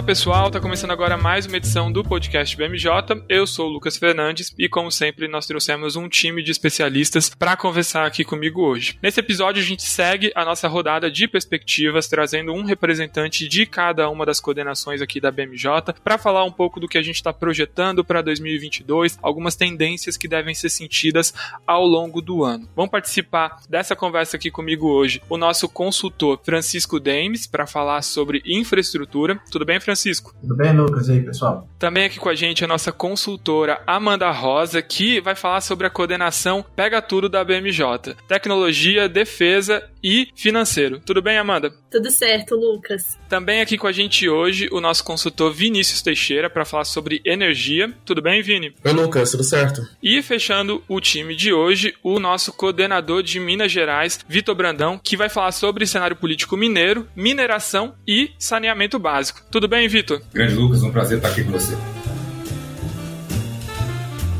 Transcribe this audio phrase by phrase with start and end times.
[0.00, 3.22] Olá pessoal, tá começando agora mais uma edição do podcast BMJ.
[3.28, 7.54] Eu sou o Lucas Fernandes e, como sempre, nós trouxemos um time de especialistas para
[7.54, 8.98] conversar aqui comigo hoje.
[9.02, 14.08] Nesse episódio, a gente segue a nossa rodada de perspectivas, trazendo um representante de cada
[14.08, 17.30] uma das coordenações aqui da BMJ para falar um pouco do que a gente está
[17.30, 21.34] projetando para 2022, algumas tendências que devem ser sentidas
[21.66, 22.66] ao longo do ano.
[22.74, 28.42] Vão participar dessa conversa aqui comigo hoje o nosso consultor Francisco Demes para falar sobre
[28.46, 29.38] infraestrutura.
[29.50, 29.89] Tudo bem, Francisco?
[30.40, 31.08] Tudo bem, Lucas?
[31.08, 31.68] E aí, pessoal?
[31.78, 35.90] Também aqui com a gente a nossa consultora Amanda Rosa, que vai falar sobre a
[35.90, 38.14] coordenação Pega Tudo da BMJ.
[38.28, 41.00] Tecnologia, defesa e financeiro.
[41.00, 41.72] Tudo bem, Amanda?
[41.90, 43.18] Tudo certo, Lucas.
[43.28, 47.92] Também aqui com a gente hoje o nosso consultor Vinícius Teixeira para falar sobre energia.
[48.04, 48.74] Tudo bem, Vini?
[48.84, 49.86] Oi, Lucas, tudo certo?
[50.02, 55.16] E fechando o time de hoje, o nosso coordenador de Minas Gerais, Vitor Brandão, que
[55.16, 59.42] vai falar sobre cenário político mineiro, mineração e saneamento básico.
[59.50, 60.22] Tudo bem, Vitor?
[60.32, 61.76] Grande Lucas, um prazer estar aqui com você.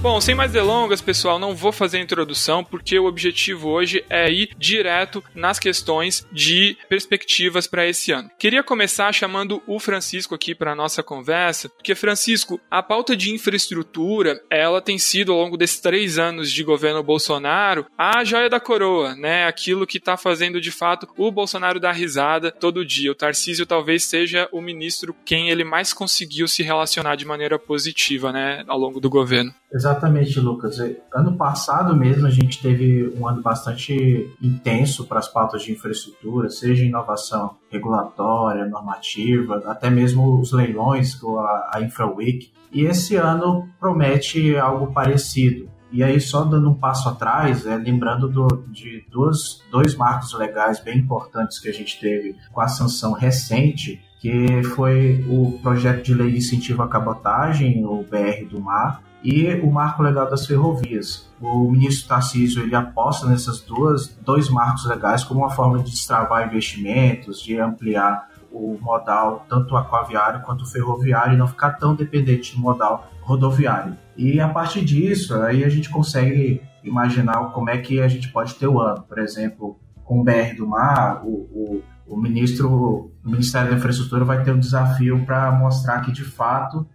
[0.03, 4.33] Bom, sem mais delongas, pessoal, não vou fazer a introdução porque o objetivo hoje é
[4.33, 8.31] ir direto nas questões de perspectivas para esse ano.
[8.39, 14.43] Queria começar chamando o Francisco aqui para nossa conversa, porque Francisco, a pauta de infraestrutura,
[14.49, 19.15] ela tem sido ao longo desses três anos de governo Bolsonaro a joia da coroa,
[19.15, 19.45] né?
[19.45, 23.13] Aquilo que está fazendo de fato o Bolsonaro dar risada todo dia.
[23.13, 28.33] O Tarcísio talvez seja o ministro quem ele mais conseguiu se relacionar de maneira positiva,
[28.33, 29.53] né, ao longo do governo.
[29.73, 30.79] Exatamente, Lucas.
[31.15, 36.51] Ano passado mesmo a gente teve um ano bastante intenso para as pautas de infraestrutura,
[36.51, 42.51] seja inovação regulatória, normativa, até mesmo os leilões com a, a InfraWeek.
[42.73, 45.69] E esse ano promete algo parecido.
[45.93, 50.81] E aí, só dando um passo atrás, é, lembrando do, de duas, dois marcos legais
[50.81, 56.15] bem importantes que a gente teve com a sanção recente, que foi o projeto de
[56.15, 61.31] lei de incentivo à cabotagem, o BR do Mar, e o marco legal das ferrovias.
[61.41, 66.47] O ministro Tarcísio ele aposta nessas duas dois marcos legais como uma forma de destravar
[66.47, 72.61] investimentos, de ampliar o modal tanto aquaviário quanto ferroviário e não ficar tão dependente do
[72.61, 73.97] modal rodoviário.
[74.17, 78.55] E a partir disso, aí a gente consegue imaginar como é que a gente pode
[78.55, 79.03] ter o ano.
[79.03, 84.25] Por exemplo, com o BR do Mar, o, o, o ministro, o Ministério da Infraestrutura
[84.25, 86.87] vai ter um desafio para mostrar que de fato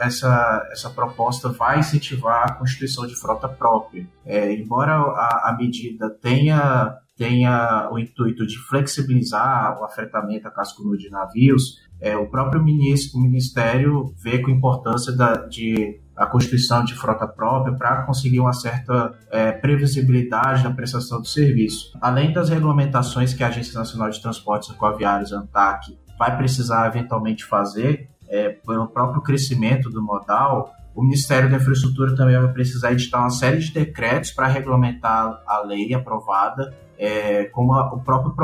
[0.00, 4.06] essa, essa proposta vai incentivar a constituição de frota própria.
[4.24, 10.82] É, embora a, a medida tenha tenha o intuito de flexibilizar o afetamento a casco
[10.82, 16.26] nu de navios, é, o próprio ministro, o Ministério vê com importância da, de a
[16.26, 21.96] constituição de frota própria para conseguir uma certa é, previsibilidade na prestação do serviço.
[22.00, 28.08] Além das regulamentações que a Agência Nacional de Transportes Aquaviários, ANTAC, vai precisar eventualmente fazer,
[28.28, 33.30] é, pelo próprio crescimento do modal, o Ministério da Infraestrutura também vai precisar editar uma
[33.30, 38.34] série de decretos para regulamentar a lei aprovada, é, como a, o próprio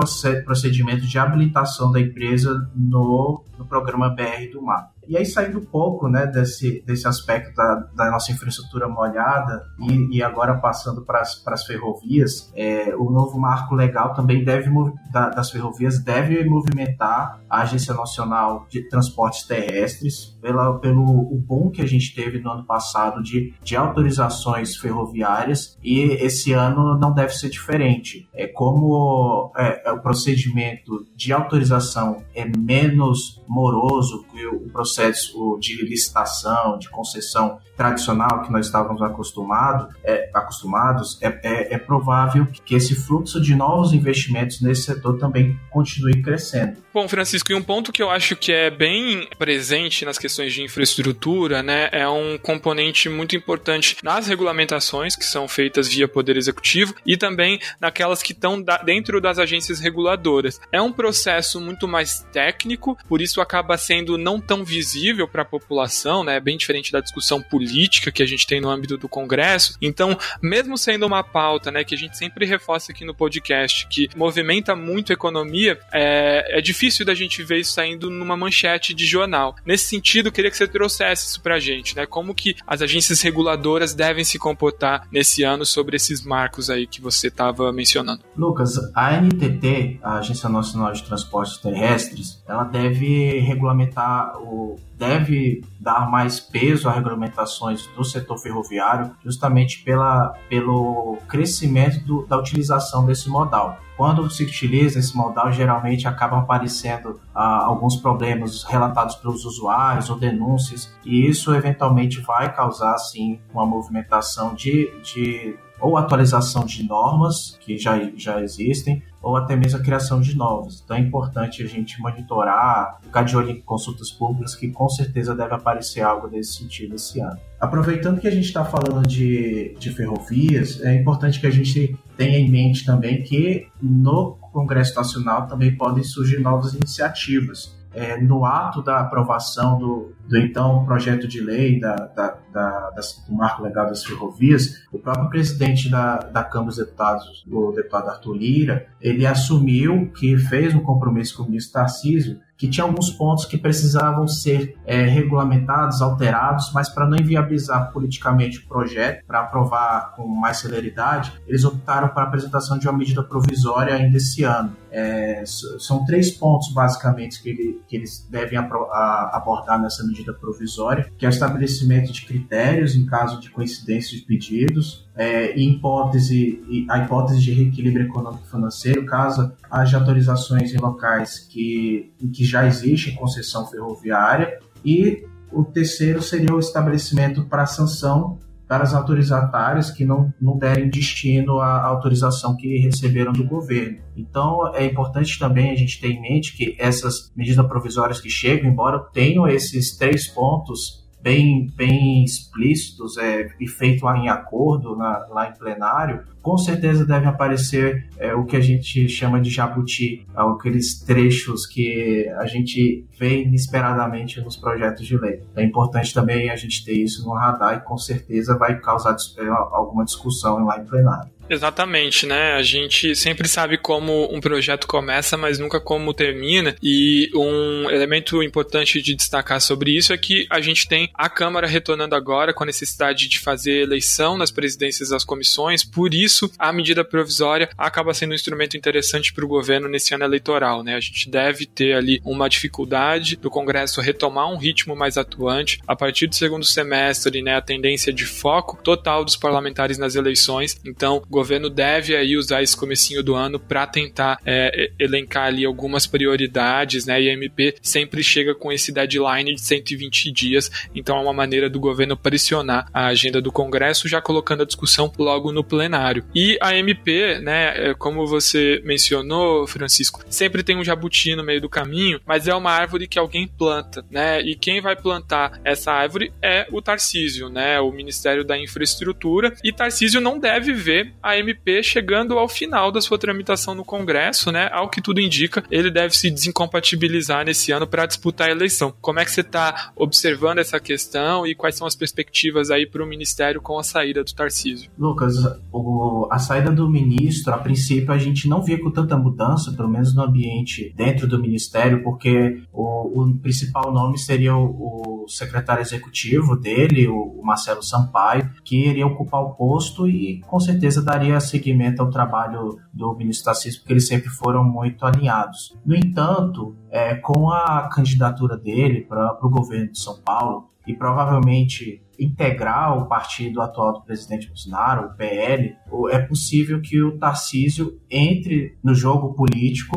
[0.44, 4.90] procedimento de habilitação da empresa no, no programa BR do Mar.
[5.10, 10.18] E aí, saindo um pouco né, desse, desse aspecto da, da nossa infraestrutura molhada e,
[10.18, 14.70] e agora passando para as ferrovias, é, o novo marco legal também deve
[15.10, 21.70] da, das ferrovias deve movimentar a Agência Nacional de Transportes Terrestres pela, pelo o bom
[21.70, 27.12] que a gente teve no ano passado de, de autorizações ferroviárias e esse ano não
[27.12, 28.28] deve ser diferente.
[28.32, 35.58] É como é, é o procedimento de autorização é menos moroso que o processo processo
[35.60, 42.46] de licitação, de concessão tradicional que nós estávamos acostumado, é, acostumados, é, é, é provável
[42.64, 46.76] que esse fluxo de novos investimentos nesse setor também continue crescendo.
[46.92, 50.62] Bom, Francisco, e um ponto que eu acho que é bem presente nas questões de
[50.62, 56.94] infraestrutura, né, é um componente muito importante nas regulamentações que são feitas via Poder Executivo
[57.06, 60.60] e também naquelas que estão dentro das agências reguladoras.
[60.70, 64.89] É um processo muito mais técnico, por isso acaba sendo não tão visível
[65.28, 68.70] para a população, né, é bem diferente da discussão política que a gente tem no
[68.70, 69.76] âmbito do Congresso.
[69.80, 74.08] Então, mesmo sendo uma pauta, né, que a gente sempre reforça aqui no podcast, que
[74.16, 79.06] movimenta muito a economia, é, é difícil da gente ver isso saindo numa manchete de
[79.06, 79.56] jornal.
[79.64, 82.06] Nesse sentido, queria que você trouxesse isso pra gente, né?
[82.06, 87.00] Como que as agências reguladoras devem se comportar nesse ano sobre esses marcos aí que
[87.00, 88.22] você estava mencionando.
[88.36, 96.10] Lucas, a ANTT, a Agência Nacional de Transportes Terrestres, ela deve regulamentar o deve dar
[96.10, 103.28] mais peso a regulamentações do setor ferroviário, justamente pela, pelo crescimento do, da utilização desse
[103.28, 103.78] modal.
[103.96, 110.18] Quando se utiliza esse modal, geralmente acabam aparecendo ah, alguns problemas relatados pelos usuários ou
[110.18, 117.58] denúncias, e isso eventualmente vai causar, sim, uma movimentação de, de ou atualização de normas
[117.60, 120.82] que já, já existem, ou até mesmo a criação de novas.
[120.84, 125.34] Então é importante a gente monitorar, ficar de olho em consultas públicas, que com certeza
[125.34, 127.38] deve aparecer algo desse sentido esse ano.
[127.60, 132.38] Aproveitando que a gente está falando de, de ferrovias, é importante que a gente tenha
[132.38, 138.82] em mente também que no Congresso Nacional também podem surgir novas iniciativas é, no ato
[138.82, 142.90] da aprovação do, do então projeto de lei da, da, da,
[143.28, 148.08] do marco legal das ferrovias, o próprio presidente da, da Câmara dos Deputados, o deputado
[148.08, 153.08] Arthur Lira, ele assumiu que fez um compromisso com o ministro Tarcísio que tinha alguns
[153.08, 159.40] pontos que precisavam ser é, regulamentados, alterados, mas para não inviabilizar politicamente o projeto, para
[159.40, 164.44] aprovar com mais celeridade, eles optaram para a apresentação de uma medida provisória ainda esse
[164.44, 164.76] ano.
[164.92, 171.24] É, são três pontos, basicamente, que, ele, que eles devem abordar nessa medida provisória, que
[171.24, 177.40] é o estabelecimento de critérios em caso de coincidência de pedidos, é, hipótese, a hipótese
[177.40, 184.58] de reequilíbrio econômico financeiro, caso haja autorizações em locais que, que já existe concessão ferroviária,
[184.84, 188.38] e o terceiro seria o estabelecimento para sanção
[188.70, 193.98] para as autorizatárias que não, não derem destino à autorização que receberam do governo.
[194.16, 198.70] Então, é importante também a gente ter em mente que essas medidas provisórias que chegam,
[198.70, 205.48] embora tenham esses três pontos bem, bem explícitos é, e feito em acordo na, lá
[205.48, 211.00] em plenário, com certeza deve aparecer é, o que a gente chama de jabuti, aqueles
[211.00, 215.40] trechos que a gente vê inesperadamente nos projetos de lei.
[215.56, 219.46] É importante também a gente ter isso no radar e com certeza vai causar é,
[219.48, 221.30] alguma discussão lá em plenário.
[221.50, 222.52] Exatamente, né?
[222.52, 226.76] A gente sempre sabe como um projeto começa, mas nunca como termina.
[226.80, 231.66] E um elemento importante de destacar sobre isso é que a gente tem a Câmara
[231.66, 235.82] retornando agora com a necessidade de fazer eleição nas presidências das comissões.
[235.82, 240.24] Por isso, a medida provisória acaba sendo um instrumento interessante para o governo nesse ano
[240.24, 240.94] eleitoral, né?
[240.94, 245.96] A gente deve ter ali uma dificuldade do Congresso retomar um ritmo mais atuante a
[245.96, 247.56] partir do segundo semestre, né?
[247.56, 250.80] A tendência de foco total dos parlamentares nas eleições.
[250.84, 256.06] Então, governo deve aí usar esse comecinho do ano para tentar é, elencar ali algumas
[256.06, 257.20] prioridades, né?
[257.20, 261.68] E a MP sempre chega com esse deadline de 120 dias, então é uma maneira
[261.68, 266.19] do governo pressionar a agenda do Congresso, já colocando a discussão logo no plenário.
[266.34, 271.60] E a MP, né, é, como você mencionou, Francisco, sempre tem um jabuti no meio
[271.60, 274.40] do caminho, mas é uma árvore que alguém planta, né?
[274.40, 277.80] E quem vai plantar essa árvore é o Tarcísio, né?
[277.80, 279.54] O Ministério da Infraestrutura.
[279.62, 284.50] E Tarcísio não deve ver a MP chegando ao final da sua tramitação no Congresso,
[284.50, 284.68] né?
[284.72, 288.94] Ao que tudo indica, ele deve se desincompatibilizar nesse ano para disputar a eleição.
[289.00, 293.02] Como é que você está observando essa questão e quais são as perspectivas aí para
[293.02, 294.90] o Ministério com a saída do Tarcísio?
[294.98, 295.34] Lucas,
[295.72, 295.80] o,
[296.30, 300.14] a saída do ministro, a princípio, a gente não via com tanta mudança, pelo menos
[300.14, 306.56] no ambiente dentro do Ministério, porque o, o principal nome seria o, o secretário executivo
[306.56, 312.10] dele, o, Marcelo Sampaio, que iria ocupar o posto e com certeza daria seguimento ao
[312.10, 315.76] trabalho do ministro Tarcísio, porque eles sempre foram muito alinhados.
[315.84, 322.02] No entanto, é, com a candidatura dele para o governo de São Paulo, e provavelmente
[322.18, 325.74] integrar o partido atual do presidente Bolsonaro, o PL,
[326.10, 329.96] é possível que o Tarcísio entre no jogo político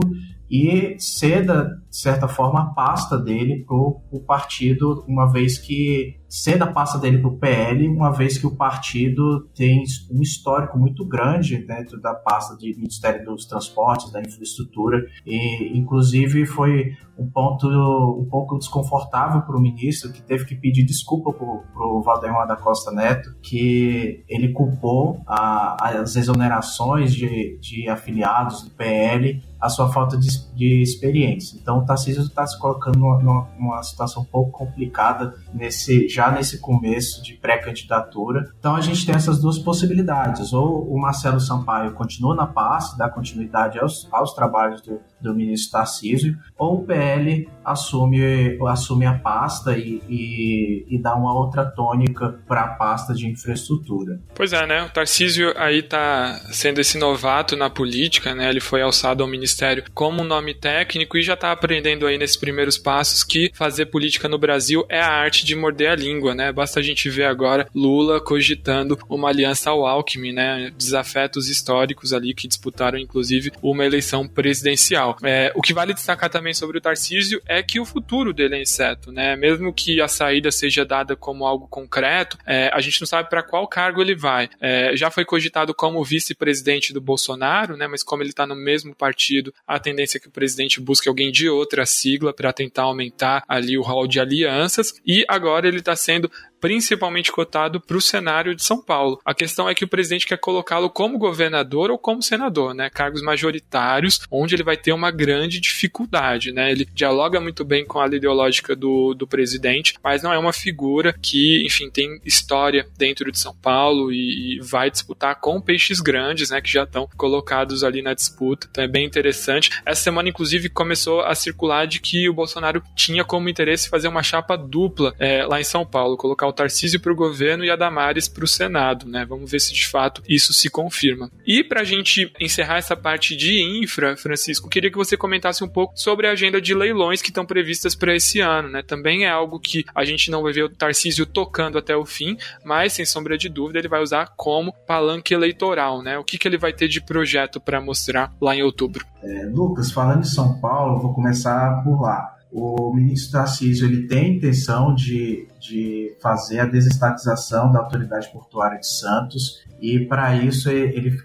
[0.49, 6.65] e ceda, de certa forma, a pasta dele para o partido, uma vez que ceda
[6.65, 11.05] a pasta dele para o PL, uma vez que o partido tem um histórico muito
[11.05, 17.67] grande dentro da pasta de Ministério dos Transportes, da infraestrutura, e inclusive foi um ponto
[17.67, 22.55] um pouco desconfortável para o ministro, que teve que pedir desculpa para o Valdemar da
[22.55, 29.89] Costa Neto, que ele culpou a, as exonerações de, de afiliados do PL a sua
[29.93, 31.57] falta de, de experiência.
[31.57, 36.31] Então o Tarcísio está se colocando numa, numa situação um pouco complicada nesse já já
[36.31, 38.51] nesse começo de pré-candidatura.
[38.57, 40.53] Então a gente tem essas duas possibilidades.
[40.53, 45.71] Ou o Marcelo Sampaio continua na pasta, dá continuidade aos, aos trabalhos do, do ministro
[45.71, 52.39] Tarcísio, ou o PL assume, assume a pasta e, e, e dá uma outra tônica
[52.47, 54.19] para a pasta de infraestrutura.
[54.35, 54.83] Pois é, né?
[54.83, 58.49] O Tarcísio aí está sendo esse novato na política, né?
[58.49, 62.77] Ele foi alçado ao ministério como nome técnico e já está aprendendo aí nesses primeiros
[62.77, 66.51] passos que fazer política no Brasil é a arte de morder a língua, né?
[66.51, 70.71] Basta a gente ver agora Lula cogitando uma aliança ao Alckmin, né?
[70.77, 75.12] Desafetos históricos ali que disputaram, inclusive, uma eleição presidencial.
[75.23, 78.61] É, o que vale destacar também sobre o Tarcísio é que o futuro dele é
[78.61, 79.35] incerto, né?
[79.35, 83.43] Mesmo que a saída seja dada como algo concreto, é, a gente não sabe para
[83.43, 84.49] qual cargo ele vai.
[84.59, 87.87] É, já foi cogitado como vice-presidente do Bolsonaro, né?
[87.87, 91.31] Mas como ele está no mesmo partido, a tendência é que o presidente busque alguém
[91.31, 94.93] de outra sigla para tentar aumentar ali o rol de alianças.
[95.05, 96.31] E agora ele está sendo
[96.63, 99.19] principalmente cotado para o cenário de São Paulo.
[99.25, 102.89] A questão é que o presidente quer colocá-lo como governador ou como senador, né?
[102.89, 106.71] Cargos majoritários, onde ele vai ter uma grande dificuldade, né?
[106.71, 111.13] Ele dialoga muito bem com a ideológica do, do presidente, mas não é uma figura
[111.21, 116.49] que, enfim, tem história dentro de São Paulo e, e vai disputar com peixes grandes,
[116.49, 116.61] né?
[116.61, 118.69] Que já estão colocados ali na disputa.
[118.71, 119.69] Então é bem interessante.
[119.85, 124.23] Essa semana, inclusive, começou a circular de que o Bolsonaro tinha como interesse fazer uma
[124.23, 127.71] chapa dupla é, lá em São Paulo, colocar o o Tarcísio para o governo e
[127.71, 129.25] a Damares para o Senado, né?
[129.25, 131.29] Vamos ver se de fato isso se confirma.
[131.45, 135.67] E para a gente encerrar essa parte de infra, Francisco, queria que você comentasse um
[135.67, 138.83] pouco sobre a agenda de leilões que estão previstas para esse ano, né?
[138.83, 142.37] Também é algo que a gente não vai ver o Tarcísio tocando até o fim,
[142.63, 146.17] mas sem sombra de dúvida ele vai usar como palanque eleitoral, né?
[146.17, 149.05] O que, que ele vai ter de projeto para mostrar lá em outubro?
[149.23, 154.37] É, Lucas, falando em São Paulo, vou começar por lá o ministro Tarcísio ele tem
[154.37, 161.17] intenção de, de fazer a desestatização da autoridade portuária de Santos e para isso ele,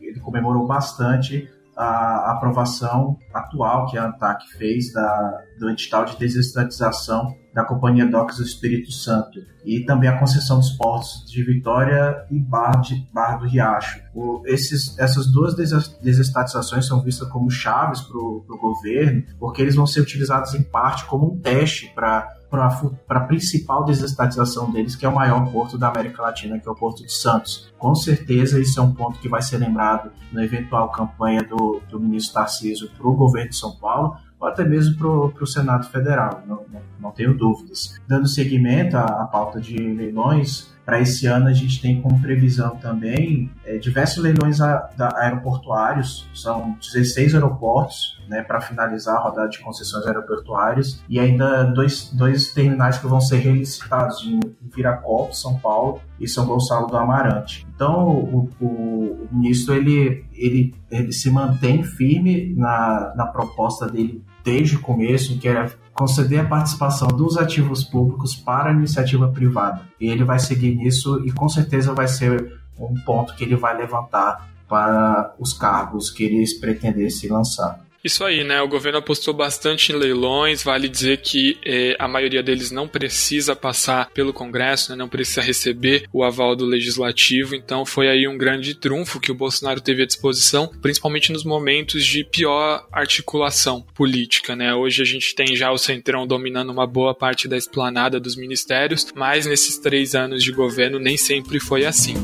[0.00, 7.36] ele comemorou bastante a aprovação atual que a ANTAC fez da, do edital de desestatização
[7.56, 12.38] da Companhia Docas do Espírito Santo e também a concessão dos portos de Vitória e
[12.38, 13.08] Barra, de,
[13.40, 14.02] do Riacho.
[14.14, 19.86] O, esses, essas duas desestatizações são vistas como chaves para o governo, porque eles vão
[19.86, 25.08] ser utilizados em parte como um teste para para a principal desestatização deles, que é
[25.08, 27.72] o maior porto da América Latina, que é o Porto de Santos.
[27.76, 31.98] Com certeza, isso é um ponto que vai ser lembrado na eventual campanha do, do
[31.98, 36.64] ministro Tarcísio para o governo de São Paulo, até mesmo para o Senado Federal, não,
[36.72, 38.00] não, não, tenho dúvidas.
[38.06, 42.76] Dando seguimento à, à pauta de leilões, para esse ano a gente tem como previsão
[42.76, 49.48] também é, diversos leilões a, da, aeroportuários, são 16 aeroportos né, para finalizar a rodada
[49.48, 55.58] de concessões aeroportuárias e ainda dois, dois terminais que vão ser relicitados em Viracopos, São
[55.58, 57.66] Paulo e São Gonçalo do Amarante.
[57.74, 64.22] Então o, o, o ministro ele, ele, ele se mantém firme na, na proposta dele
[64.46, 69.82] desde o começo, que era conceder a participação dos ativos públicos para a iniciativa privada.
[70.00, 73.76] E ele vai seguir nisso e com certeza vai ser um ponto que ele vai
[73.76, 77.84] levantar para os cargos que ele pretender se lançar.
[78.06, 78.62] Isso aí, né?
[78.62, 80.62] O governo apostou bastante em leilões.
[80.62, 84.96] Vale dizer que eh, a maioria deles não precisa passar pelo Congresso, né?
[84.96, 87.56] não precisa receber o aval do Legislativo.
[87.56, 92.06] Então foi aí um grande trunfo que o Bolsonaro teve à disposição, principalmente nos momentos
[92.06, 94.72] de pior articulação política, né?
[94.72, 99.08] Hoje a gente tem já o Centrão dominando uma boa parte da esplanada dos ministérios,
[99.16, 102.14] mas nesses três anos de governo nem sempre foi assim.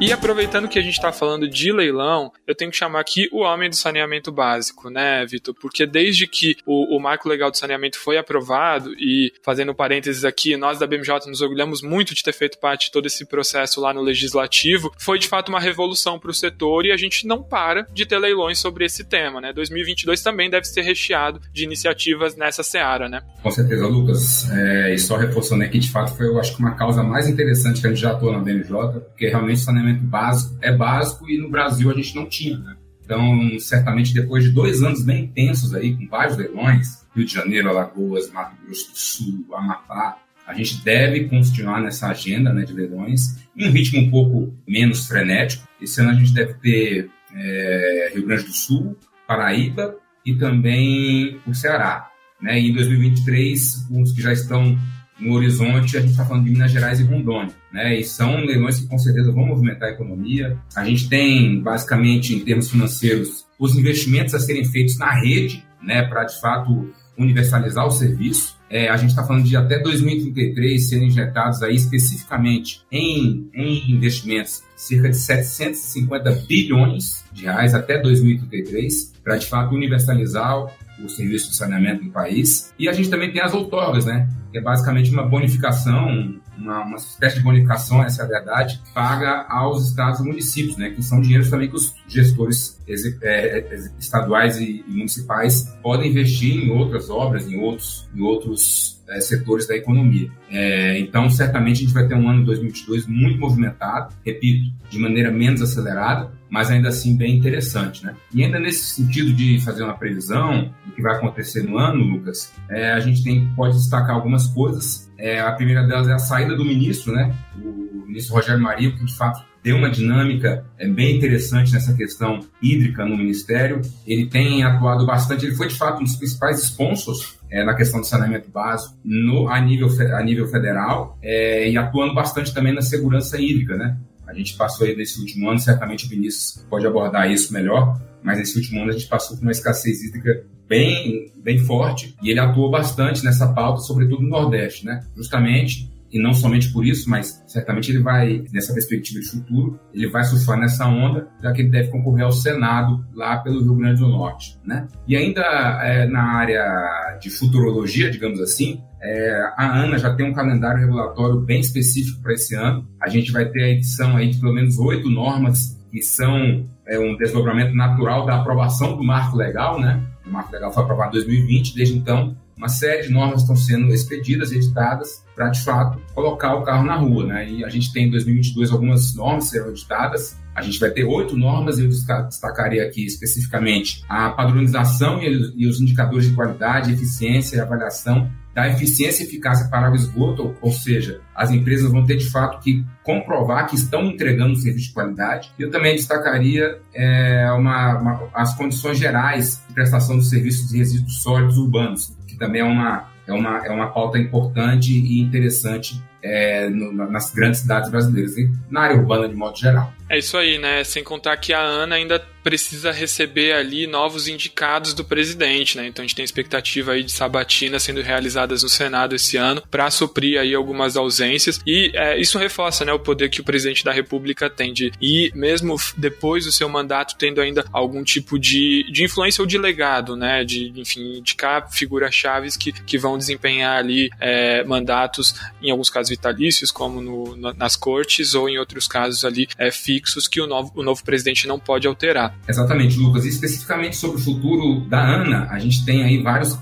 [0.00, 3.40] E aproveitando que a gente está falando de leilão, eu tenho que chamar aqui o
[3.40, 5.54] homem do saneamento básico, né, Vitor?
[5.54, 10.56] Porque desde que o, o marco legal do saneamento foi aprovado, e fazendo parênteses aqui,
[10.56, 13.94] nós da BMJ nos orgulhamos muito de ter feito parte de todo esse processo lá
[13.94, 17.86] no legislativo, foi de fato uma revolução para o setor e a gente não para
[17.92, 19.52] de ter leilões sobre esse tema, né?
[19.52, 23.22] 2022 também deve ser recheado de iniciativas nessa seara, né?
[23.42, 24.50] Com certeza, Lucas.
[24.50, 27.80] É, e só reforçando aqui, de fato, foi eu acho que uma causa mais interessante
[27.80, 31.28] que a gente já atua na BMJ, porque realmente o saneamento saneamento básico é básico
[31.28, 32.58] e no Brasil a gente não tinha.
[32.58, 32.76] Né?
[33.04, 37.68] Então, certamente depois de dois anos bem intensos aí, com vários leilões, Rio de Janeiro,
[37.68, 43.36] Alagoas, Mato Grosso do Sul, Amapá, a gente deve continuar nessa agenda né, de leilões
[43.56, 45.66] em um ritmo um pouco menos frenético.
[45.80, 51.54] Esse ano a gente deve ter é, Rio Grande do Sul, Paraíba e também o
[51.54, 52.10] Ceará.
[52.40, 52.60] Né?
[52.60, 54.78] E em 2023, os que já estão
[55.18, 57.98] no horizonte, a gente está falando de Minas Gerais e Rondônia, né?
[57.98, 60.58] E são leilões que com certeza vão movimentar a economia.
[60.74, 66.02] A gente tem, basicamente, em termos financeiros, os investimentos a serem feitos na rede, né?
[66.02, 68.58] Para de fato universalizar o serviço.
[68.68, 74.64] É, a gente está falando de até 2033 serem injetados aí especificamente em, em investimentos
[74.74, 80.66] cerca de 750 bilhões de reais até 2033 para de fato universalizar
[81.02, 82.72] o serviço de saneamento no país.
[82.78, 84.28] E a gente também tem as outorgas, né?
[84.52, 89.46] Que é basicamente uma bonificação uma, uma espécie de bonificação, essa é a verdade, paga
[89.48, 94.58] aos estados e municípios, né, que são dinheiros também que os gestores é, é, estaduais
[94.58, 100.30] e municipais podem investir em outras obras, em outros, em outros é, setores da economia.
[100.50, 105.30] É, então, certamente a gente vai ter um ano 2022 muito movimentado, repito, de maneira
[105.30, 108.14] menos acelerada, mas ainda assim bem interessante, né?
[108.32, 112.52] E ainda nesse sentido de fazer uma previsão do que vai acontecer no ano, Lucas,
[112.70, 115.10] é, a gente tem, pode destacar algumas coisas.
[115.18, 117.34] É, a primeira delas é a saída do ministro, né?
[117.60, 122.38] O ministro Rogério Maria, que de fato deu uma dinâmica é, bem interessante nessa questão
[122.62, 123.80] hídrica no Ministério.
[124.06, 127.98] Ele tem atuado bastante, ele foi de fato um dos principais sponsors é, na questão
[127.98, 132.82] do saneamento básico no, a, nível, a nível federal é, e atuando bastante também na
[132.82, 133.96] segurança hídrica, né?
[134.26, 138.38] A gente passou aí nesse último ano, certamente o Vinícius pode abordar isso melhor, mas
[138.38, 142.40] nesse último ano a gente passou por uma escassez hídrica bem, bem forte e ele
[142.40, 145.04] atuou bastante nessa pauta, sobretudo no Nordeste, né?
[145.16, 150.08] Justamente e não somente por isso, mas certamente ele vai, nessa perspectiva de futuro, ele
[150.08, 153.98] vai surfar nessa onda, já que ele deve concorrer ao Senado lá pelo Rio Grande
[153.98, 154.86] do Norte, né?
[155.08, 155.42] E ainda
[155.82, 161.40] é, na área de futurologia, digamos assim, é, a ANA já tem um calendário regulatório
[161.40, 162.86] bem específico para esse ano.
[163.02, 166.96] A gente vai ter a edição aí de pelo menos oito normas que são é,
[166.96, 170.00] um desdobramento natural da aprovação do marco legal, né?
[170.26, 173.92] O marco legal foi aprovado em 2020, desde então uma série de normas estão sendo
[173.92, 177.26] expedidas editadas para, de fato, colocar o carro na rua.
[177.26, 177.50] Né?
[177.50, 180.36] E a gente tem em 2022 algumas normas serão editadas.
[180.54, 186.28] A gente vai ter oito normas, eu destacaria aqui especificamente a padronização e os indicadores
[186.28, 191.50] de qualidade, eficiência e avaliação da eficiência e eficácia para o esgoto, ou seja, as
[191.50, 195.52] empresas vão ter de fato que comprovar que estão entregando um serviço de qualidade.
[195.58, 201.22] Eu também destacaria é, uma, uma, as condições gerais de prestação dos serviços de resíduos
[201.22, 206.70] sólidos urbanos, que também é uma, é uma, é uma pauta importante e interessante é,
[206.70, 209.92] no, nas grandes cidades brasileiras e na área urbana de modo geral.
[210.08, 210.84] É isso aí, né?
[210.84, 215.86] Sem contar que a Ana ainda precisa receber ali novos indicados do presidente, né?
[215.86, 219.90] Então a gente tem expectativa aí de sabatinas sendo realizadas no Senado esse ano para
[219.90, 223.92] suprir aí algumas ausências e é, isso reforça, né, o poder que o presidente da
[223.92, 229.04] República tem de e mesmo depois do seu mandato tendo ainda algum tipo de, de
[229.04, 230.44] influência ou de legado, né?
[230.44, 236.10] De enfim indicar figuras chaves que, que vão desempenhar ali é, mandatos em alguns casos
[236.10, 239.94] vitalícios como no, nas cortes ou em outros casos ali é, fixos
[240.30, 242.34] que o novo, o novo presidente não pode alterar.
[242.48, 243.24] Exatamente, Lucas.
[243.24, 246.58] E especificamente sobre o futuro da ANA, a gente tem aí vários,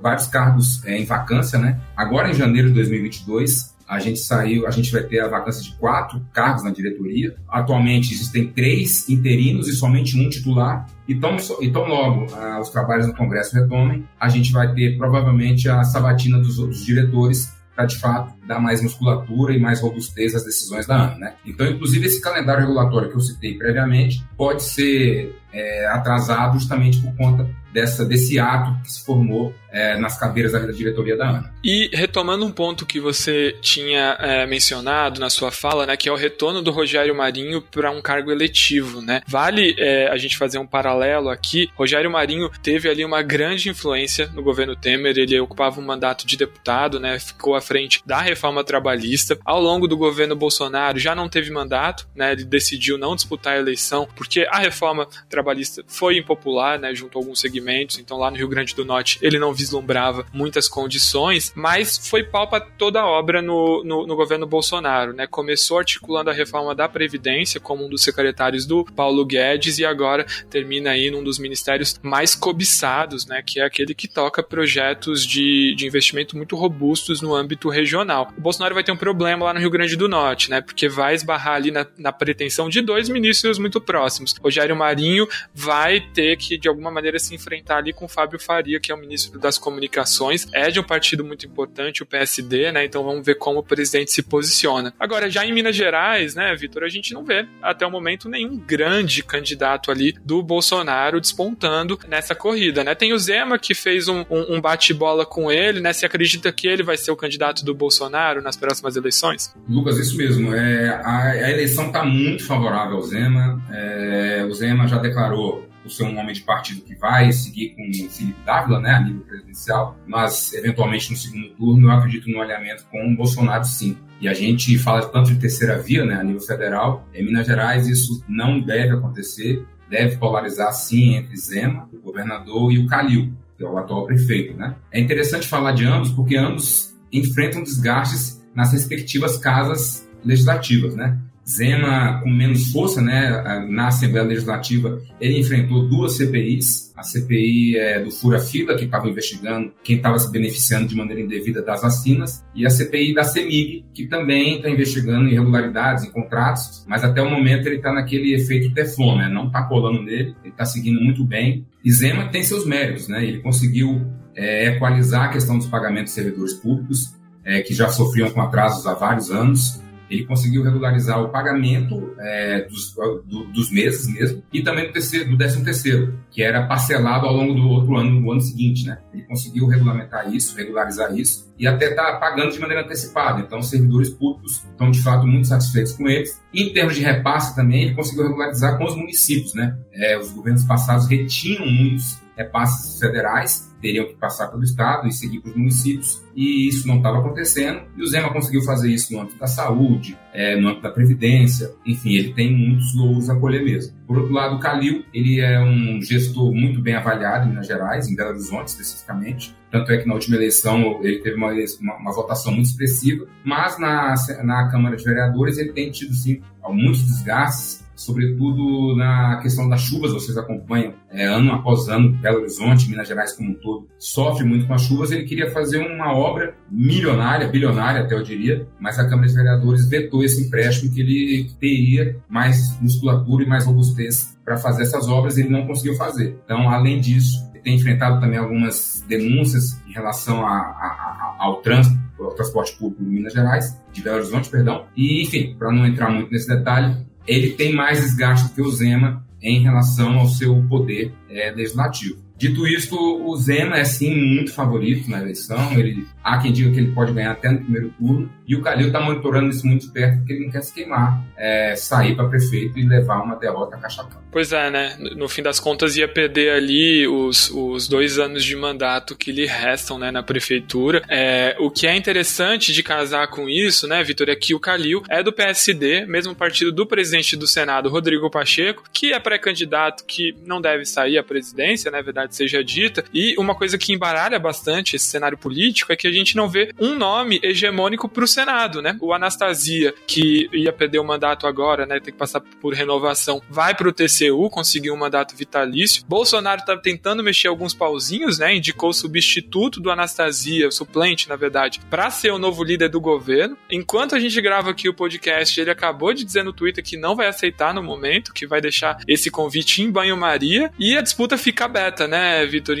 [0.00, 1.80] vários cargos é, em vacância, né?
[1.96, 5.72] Agora em janeiro de 2022, a gente saiu, a gente vai ter a vacância de
[5.76, 7.36] quatro cargos na diretoria.
[7.48, 10.86] Atualmente existem três interinos e somente um titular.
[11.06, 14.98] E tão, e tão logo ah, os trabalhos no Congresso retomem, a gente vai ter
[14.98, 20.34] provavelmente a sabatina dos, dos diretores para de fato dar mais musculatura e mais robustez
[20.34, 21.18] às decisões da ANA.
[21.18, 21.34] Né?
[21.44, 27.14] Então, inclusive, esse calendário regulatório que eu citei previamente pode ser é, atrasado justamente por
[27.16, 31.54] conta dessa, desse ato que se formou é, nas cadeiras da diretoria da ANA.
[31.62, 36.12] E retomando um ponto que você tinha é, mencionado na sua fala, né, que é
[36.12, 39.20] o retorno do Rogério Marinho para um cargo eletivo, né?
[39.26, 41.68] Vale é, a gente fazer um paralelo aqui.
[41.74, 45.18] Rogério Marinho teve ali uma grande influência no governo Temer.
[45.18, 47.18] Ele ocupava um mandato de deputado, né?
[47.18, 49.38] Ficou à frente da reforma trabalhista.
[49.44, 52.32] Ao longo do governo Bolsonaro já não teve mandato, né?
[52.32, 56.94] Ele decidiu não disputar a eleição porque a reforma trabalhista foi impopular, né?
[56.94, 60.68] Junto a alguns segmentos então lá no Rio Grande do Norte ele não vislumbrava muitas
[60.68, 65.26] condições, mas foi pau para toda a obra no, no, no, governo Bolsonaro, né?
[65.26, 70.26] Começou articulando a reforma da Previdência como um dos secretários do Paulo Guedes e agora
[70.50, 73.42] termina aí num dos ministérios mais cobiçados, né?
[73.44, 78.25] Que é aquele que toca projetos de, de investimento muito robustos no âmbito regional.
[78.36, 80.60] O Bolsonaro vai ter um problema lá no Rio Grande do Norte, né?
[80.60, 84.34] Porque vai esbarrar ali na, na pretensão de dois ministros muito próximos.
[84.42, 88.80] Rogério Marinho vai ter que, de alguma maneira, se enfrentar ali com o Fábio Faria,
[88.80, 90.46] que é o ministro das Comunicações.
[90.52, 92.84] É de um partido muito importante, o PSD, né?
[92.84, 94.92] Então vamos ver como o presidente se posiciona.
[94.98, 98.56] Agora, já em Minas Gerais, né, Vitor, a gente não vê até o momento nenhum
[98.56, 102.94] grande candidato ali do Bolsonaro despontando nessa corrida, né?
[102.94, 105.92] Tem o Zema que fez um, um, um bate-bola com ele, né?
[105.92, 109.54] Se acredita que ele vai ser o candidato do Bolsonaro nas próximas eleições?
[109.68, 110.54] Lucas, isso mesmo.
[110.54, 113.62] É, a, a eleição está muito favorável ao Zema.
[113.70, 117.82] É, o Zema já declarou por ser um homem de partido que vai seguir com
[117.82, 122.40] o Felipe Dávila, né, a nível presidencial, mas eventualmente no segundo turno eu acredito no
[122.40, 123.96] alinhamento com o Bolsonaro sim.
[124.20, 127.86] E a gente fala tanto de terceira via, né, a nível federal, em Minas Gerais
[127.86, 133.62] isso não deve acontecer, deve polarizar sim entre Zema, o governador, e o Calil, que
[133.62, 134.74] é o atual prefeito, né.
[134.90, 141.18] É interessante falar de ambos porque ambos enfrentam desgastes nas respectivas casas legislativas, né?
[141.48, 146.92] Zema, com menos força né, na Assembleia Legislativa, ele enfrentou duas CPIs.
[146.96, 151.20] A CPI é, do Fura Fila, que estava investigando quem estava se beneficiando de maneira
[151.20, 156.84] indevida das vacinas, e a CPI da CEMIG, que também está investigando irregularidades em contratos,
[156.88, 159.28] mas até o momento ele está naquele efeito Teflon, né?
[159.28, 161.64] não está colando nele, ele está seguindo muito bem.
[161.84, 163.24] E Zema tem seus méritos, né?
[163.24, 164.04] ele conseguiu
[164.36, 168.86] é, equalizar a questão dos pagamentos de servidores públicos, é, que já sofriam com atrasos
[168.86, 172.94] há vários anos ele conseguiu regularizar o pagamento é, dos,
[173.24, 177.34] do, dos meses mesmo e também do, terceiro, do décimo terceiro, que era parcelado ao
[177.34, 178.98] longo do outro ano, do ano seguinte, né?
[179.12, 183.40] Ele conseguiu regulamentar isso, regularizar isso e até está pagando de maneira antecipada.
[183.40, 186.40] Então, os servidores públicos estão de fato muito satisfeitos com eles.
[186.54, 189.76] Em termos de repasse também, ele conseguiu regularizar com os municípios, né?
[189.92, 195.40] É, os governos passados retinham muitos repasses federais teriam que passar pelo Estado e seguir
[195.40, 197.82] para os municípios, e isso não estava acontecendo.
[197.96, 201.72] E o Zema conseguiu fazer isso no âmbito da saúde, é, no âmbito da Previdência,
[201.84, 203.96] enfim, ele tem muitos louros a colher mesmo.
[204.06, 208.08] Por outro lado, o Calil, ele é um gestor muito bem avaliado em Minas Gerais,
[208.08, 212.12] em Belo Horizonte especificamente, tanto é que na última eleição ele teve uma, uma, uma
[212.12, 217.86] votação muito expressiva, mas na, na Câmara de Vereadores ele tem tido, sim, muitos desgastes,
[217.96, 223.32] sobretudo na questão das chuvas, vocês acompanham é, ano após ano, Belo Horizonte, Minas Gerais
[223.32, 223.65] como um todo,
[223.98, 225.10] sofre muito com as chuvas.
[225.10, 229.88] Ele queria fazer uma obra milionária, bilionária até eu diria, mas a Câmara de Vereadores
[229.88, 235.36] vetou esse empréstimo que ele teria mais musculatura e mais robustez para fazer essas obras,
[235.36, 236.38] ele não conseguiu fazer.
[236.44, 241.60] Então, além disso, ele tem enfrentado também algumas denúncias em relação a, a, a, ao
[241.62, 241.98] trânsito,
[242.36, 244.86] transporte público em Minas Gerais, de Belo Horizonte, perdão.
[244.96, 249.26] E, enfim, para não entrar muito nesse detalhe, ele tem mais desgaste que o Zema
[249.42, 252.25] em relação ao seu poder é, legislativo.
[252.36, 255.72] Dito isto, o Zema é sim muito favorito na eleição.
[255.72, 258.30] Ele, há quem diga que ele pode ganhar até no primeiro turno.
[258.46, 261.74] E o Calil está monitorando isso muito perto porque ele não quer se queimar, é,
[261.74, 264.20] sair para prefeito e levar uma derrota cachatão.
[264.30, 264.96] Pois é, né?
[265.16, 269.46] No fim das contas, ia perder ali os, os dois anos de mandato que lhe
[269.46, 271.02] restam né, na prefeitura.
[271.08, 275.02] É, o que é interessante de casar com isso, né, Vitor, é que o Calil
[275.08, 280.36] é do PSD, mesmo partido do presidente do Senado, Rodrigo Pacheco, que é pré-candidato que
[280.44, 283.04] não deve sair à presidência, né, verdade seja dita.
[283.12, 286.72] E uma coisa que embaralha bastante esse cenário político é que a gente não vê
[286.78, 288.96] um nome hegemônico para o Senado, né?
[289.00, 292.00] O Anastasia, que ia perder o mandato agora, né?
[292.00, 296.04] Tem que passar por renovação, vai para o TCU, conseguiu um mandato vitalício.
[296.06, 298.54] Bolsonaro está tentando mexer alguns pauzinhos, né?
[298.54, 303.00] Indicou o substituto do Anastasia, o suplente, na verdade, para ser o novo líder do
[303.00, 303.56] governo.
[303.70, 307.14] Enquanto a gente grava aqui o podcast, ele acabou de dizer no Twitter que não
[307.14, 311.64] vai aceitar no momento, que vai deixar esse convite em banho-maria e a disputa fica
[311.64, 312.15] aberta, né?
[312.16, 312.76] Né, Vitor,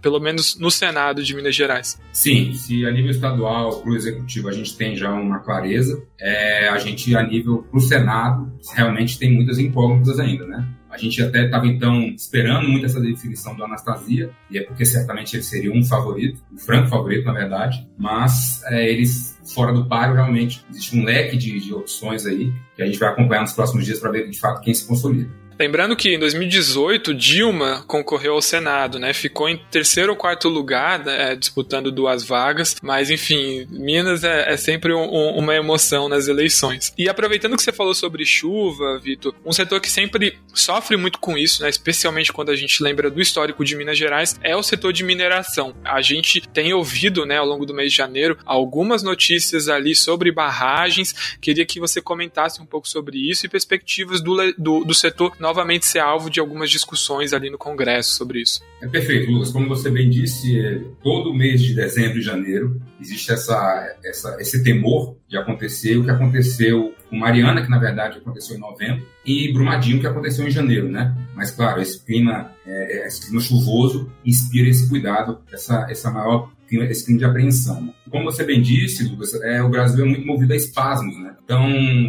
[0.00, 2.00] pelo menos no Senado de Minas Gerais.
[2.12, 6.68] Sim, se a nível estadual, para o Executivo, a gente tem já uma clareza, é,
[6.68, 10.66] a gente, a nível para o Senado, realmente tem muitas incógnitas ainda, né?
[10.90, 15.34] A gente até estava, então, esperando muito essa definição do Anastasia, e é porque certamente
[15.34, 20.14] ele seria um favorito, um franco favorito, na verdade, mas é, eles, fora do páreo,
[20.14, 23.84] realmente, existe um leque de, de opções aí, que a gente vai acompanhar nos próximos
[23.84, 25.28] dias para ver, de fato, quem se consolida.
[25.58, 29.12] Lembrando que em 2018 Dilma concorreu ao Senado, né?
[29.12, 31.36] Ficou em terceiro ou quarto lugar, né?
[31.36, 32.76] disputando duas vagas.
[32.82, 36.92] Mas enfim, Minas é, é sempre um, um, uma emoção nas eleições.
[36.98, 41.38] E aproveitando que você falou sobre chuva, Vitor, um setor que sempre sofre muito com
[41.38, 41.68] isso, né?
[41.68, 45.74] Especialmente quando a gente lembra do histórico de Minas Gerais, é o setor de mineração.
[45.84, 50.32] A gente tem ouvido, né, ao longo do mês de janeiro, algumas notícias ali sobre
[50.32, 51.36] barragens.
[51.40, 55.84] Queria que você comentasse um pouco sobre isso e perspectivas do, do, do setor novamente
[55.84, 58.62] ser alvo de algumas discussões ali no Congresso sobre isso.
[58.80, 59.52] É perfeito, Lucas.
[59.52, 64.64] Como você bem disse, é, todo mês de dezembro e janeiro existe essa, essa, esse
[64.64, 69.52] temor de acontecer o que aconteceu com Mariana, que na verdade aconteceu em novembro, e
[69.52, 71.14] Brumadinho, que aconteceu em janeiro, né?
[71.34, 76.50] Mas claro, esse clima, é, é esse clima chuvoso inspira esse cuidado, essa, essa maior
[76.90, 77.94] esse clima de apreensão.
[78.10, 81.36] Como você bem disse, Lucas, é, o Brasil é muito movido a espasmos, né?
[81.44, 81.62] Então,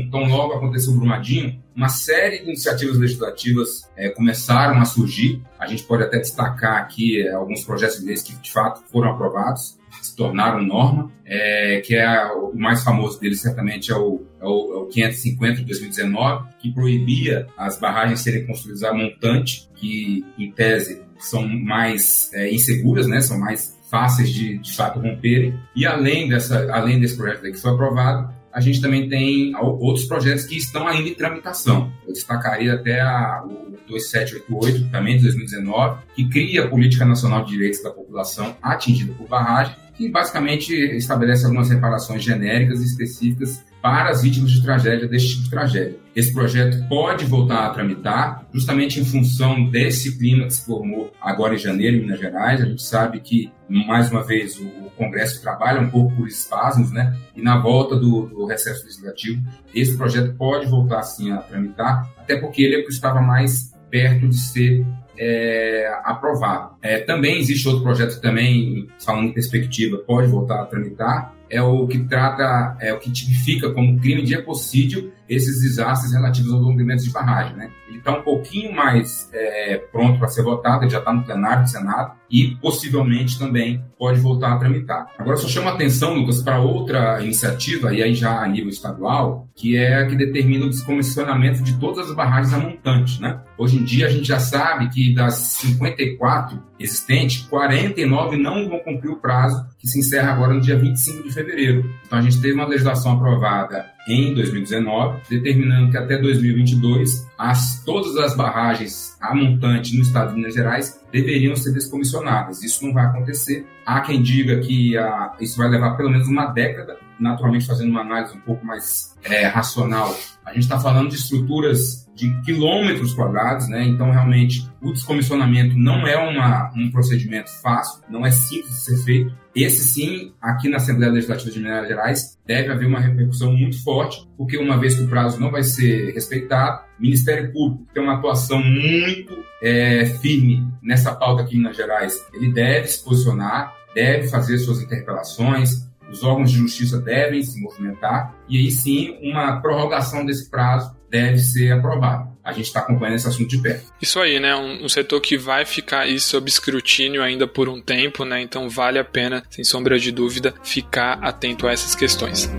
[0.09, 5.41] tão logo aconteceu o Brumadinho, uma série de iniciativas legislativas é, começaram a surgir.
[5.59, 9.11] A gente pode até destacar aqui é, alguns projetos de leis que de fato foram
[9.11, 14.45] aprovados, se tornaram norma, é, que é o mais famoso deles certamente é o, é
[14.45, 20.25] o, é o 550 de 2019, que proibia as barragens serem construídas a montante, que
[20.37, 25.57] em tese são mais é, inseguras, né, são mais fáceis de, de fato romperem.
[25.75, 30.45] E além, dessa, além desse projeto que foi aprovado, a gente também tem outros projetos
[30.45, 31.91] que estão ainda em tramitação.
[32.07, 37.51] Eu destacaria até a, o 2788, também de 2019, que cria a Política Nacional de
[37.51, 44.09] Direitos da População atingida por barragem, que basicamente estabelece algumas reparações genéricas e específicas para
[44.09, 45.99] as vítimas de tragédia, deste tipo de tragédia.
[46.15, 51.53] Esse projeto pode voltar a tramitar, justamente em função desse clima que se formou agora
[51.53, 52.59] em janeiro em Minas Gerais.
[52.59, 57.15] A gente sabe que, mais uma vez, o Congresso trabalha um pouco por espasmos, né?
[57.35, 62.37] E na volta do, do recesso legislativo, esse projeto pode voltar, sim, a tramitar, até
[62.37, 64.83] porque ele é o que estava mais perto de ser
[65.17, 66.75] é, aprovado.
[66.81, 71.87] É, também existe outro projeto também, falando em perspectiva, pode voltar a tramitar, é o
[71.87, 77.05] que trata, é o que tipifica como crime de ecocídio esses desastres relativos aos rompimentos
[77.05, 77.55] de barragem.
[77.55, 77.69] Né?
[77.87, 81.63] Ele está um pouquinho mais é, pronto para ser votado, ele já está no plenário
[81.63, 85.07] do Senado e possivelmente também pode voltar a tramitar.
[85.17, 89.77] Agora, só chama atenção, Lucas, para outra iniciativa, e aí já a nível estadual, que
[89.77, 93.21] é a que determina o descomissionamento de todas as barragens a montante.
[93.21, 93.39] Né?
[93.57, 99.09] Hoje em dia, a gente já sabe que das 54 existentes, 49 não vão cumprir
[99.09, 101.89] o prazo que se encerra agora no dia 25 de fevereiro.
[102.05, 108.15] Então, a gente teve uma legislação aprovada em 2019, determinando que até 2022 as, todas
[108.17, 112.63] as barragens a montante no estado de Minas Gerais deveriam ser descomissionadas.
[112.63, 113.65] Isso não vai acontecer.
[113.85, 118.01] Há quem diga que a, isso vai levar pelo menos uma década, naturalmente fazendo uma
[118.01, 120.15] análise um pouco mais é, racional.
[120.45, 123.85] A gente está falando de estruturas de quilômetros quadrados, né?
[123.85, 129.03] Então, realmente, o descomissionamento não é uma, um procedimento fácil, não é simples de ser
[129.03, 129.35] feito.
[129.53, 134.25] Esse sim, aqui na Assembleia Legislativa de Minas Gerais, deve haver uma repercussão muito forte,
[134.37, 138.15] porque uma vez que o prazo não vai ser respeitado, o Ministério Público tem uma
[138.15, 142.17] atuação muito é, firme nessa pauta aqui em Minas Gerais.
[142.33, 148.35] Ele deve se posicionar, deve fazer suas interpelações, os órgãos de justiça devem se movimentar,
[148.47, 152.35] e aí sim, uma prorrogação desse prazo deve ser aprovado.
[152.43, 153.85] A gente está acompanhando esse assunto de perto.
[154.01, 154.55] Isso aí, né?
[154.55, 158.41] Um, um, setor que vai ficar aí sob escrutínio ainda por um tempo, né?
[158.41, 162.49] Então vale a pena, sem sombra de dúvida, ficar atento a essas questões.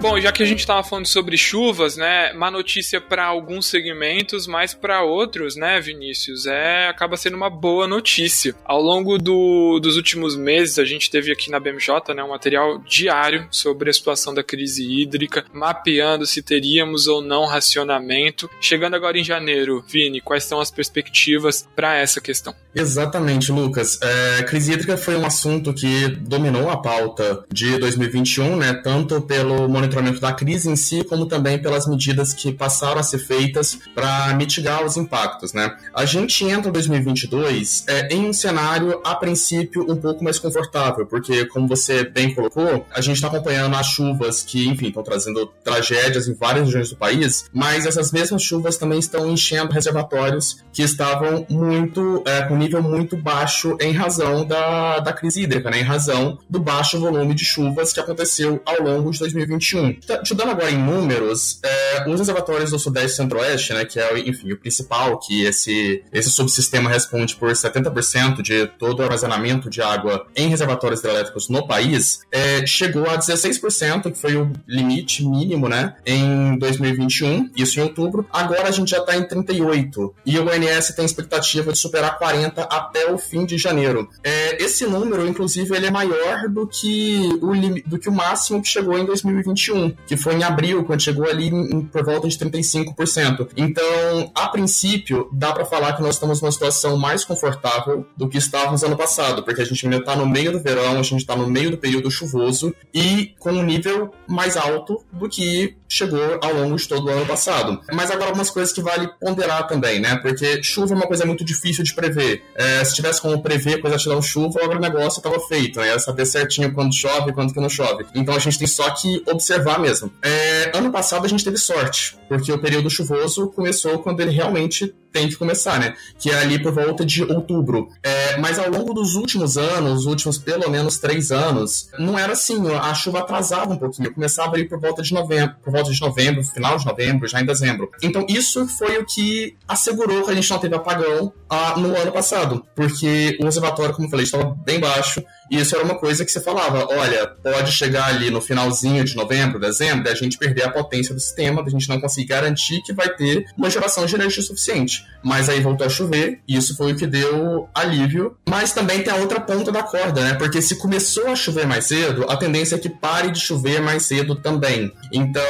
[0.00, 4.46] Bom, já que a gente estava falando sobre chuvas, né, má notícia para alguns segmentos,
[4.46, 8.54] mas para outros, né, Vinícius, é acaba sendo uma boa notícia.
[8.64, 12.78] Ao longo do, dos últimos meses, a gente teve aqui na BMJ, né, um material
[12.78, 18.48] diário sobre a situação da crise hídrica, mapeando se teríamos ou não racionamento.
[18.58, 22.54] Chegando agora em janeiro, Vini, quais são as perspectivas para essa questão?
[22.74, 23.98] Exatamente, Lucas.
[24.00, 29.68] É, crise hídrica foi um assunto que dominou a pauta de 2021, né, tanto pelo
[29.68, 29.89] monitoramento
[30.20, 34.84] da crise em si, como também pelas medidas que passaram a ser feitas para mitigar
[34.84, 35.52] os impactos.
[35.52, 35.74] Né.
[35.94, 41.06] A gente entra em 2022 é, em um cenário, a princípio, um pouco mais confortável,
[41.06, 45.46] porque, como você bem colocou, a gente está acompanhando as chuvas que, enfim, estão trazendo
[45.64, 50.82] tragédias em várias regiões do país, mas essas mesmas chuvas também estão enchendo reservatórios que
[50.82, 55.80] estavam muito é, com nível muito baixo em razão da, da crise hídrica, né?
[55.80, 59.79] em razão do baixo volume de chuvas que aconteceu ao longo de 2021.
[60.22, 64.18] Te dando agora em números, é, os reservatórios do Sudeste e Centro-Oeste, né, que é,
[64.18, 69.82] enfim, o principal, que esse, esse subsistema responde por 70% de todo o armazenamento de
[69.82, 75.68] água em reservatórios hidrelétricos no país, é, chegou a 16%, que foi o limite mínimo,
[75.68, 78.26] né, em 2021, isso em outubro.
[78.32, 82.66] Agora a gente já está em 38%, e o ONS tem expectativa de superar 40%
[82.70, 84.08] até o fim de janeiro.
[84.22, 87.52] É, esse número, inclusive, ele é maior do que, o,
[87.88, 89.69] do que o máximo que chegou em 2021,
[90.06, 93.48] que foi em abril, quando chegou ali em, por volta de 35%.
[93.56, 98.38] Então, a princípio, dá para falar que nós estamos numa situação mais confortável do que
[98.38, 101.36] estávamos ano passado, porque a gente ainda está no meio do verão, a gente está
[101.36, 106.54] no meio do período chuvoso e com um nível mais alto do que chegou ao
[106.54, 107.80] longo de todo o ano passado.
[107.92, 110.16] Mas agora algumas coisas que vale ponderar também, né?
[110.16, 112.44] Porque chuva é uma coisa muito difícil de prever.
[112.54, 115.88] É, se tivesse como prever coisa um chuva, o agronegócio estava feito, né?
[115.88, 118.06] Ia saber certinho quando chove e quando que não chove.
[118.14, 120.12] Então a gente tem só que observar mesmo.
[120.22, 124.94] É, ano passado a gente teve sorte, porque o período chuvoso começou quando ele realmente
[125.12, 125.96] tem que começar, né?
[126.16, 127.88] Que é ali por volta de outubro.
[128.04, 132.34] É, mas ao longo dos últimos anos, os últimos pelo menos três anos, não era
[132.34, 136.00] assim, a chuva atrasava um pouquinho, começava ali por volta de novembro, por volta de
[136.00, 137.90] novembro, final de novembro, já em dezembro.
[138.00, 142.12] Então isso foi o que assegurou que a gente não teve apagão ah, no ano
[142.12, 146.24] passado, porque o reservatório, como eu falei, estava bem baixo, e isso era uma coisa
[146.24, 150.64] que você falava, olha, pode chegar ali no finalzinho de novembro, dezembro, a gente perder
[150.64, 154.14] a potência do sistema, a gente não conseguir garantir que vai ter uma geração de
[154.14, 155.04] energia suficiente.
[155.22, 158.36] Mas aí voltou a chover, e isso foi o que deu alívio.
[158.48, 160.34] Mas também tem a outra ponta da corda, né?
[160.34, 164.04] Porque se começou a chover mais cedo, a tendência é que pare de chover mais
[164.04, 164.92] cedo também.
[165.12, 165.42] Então,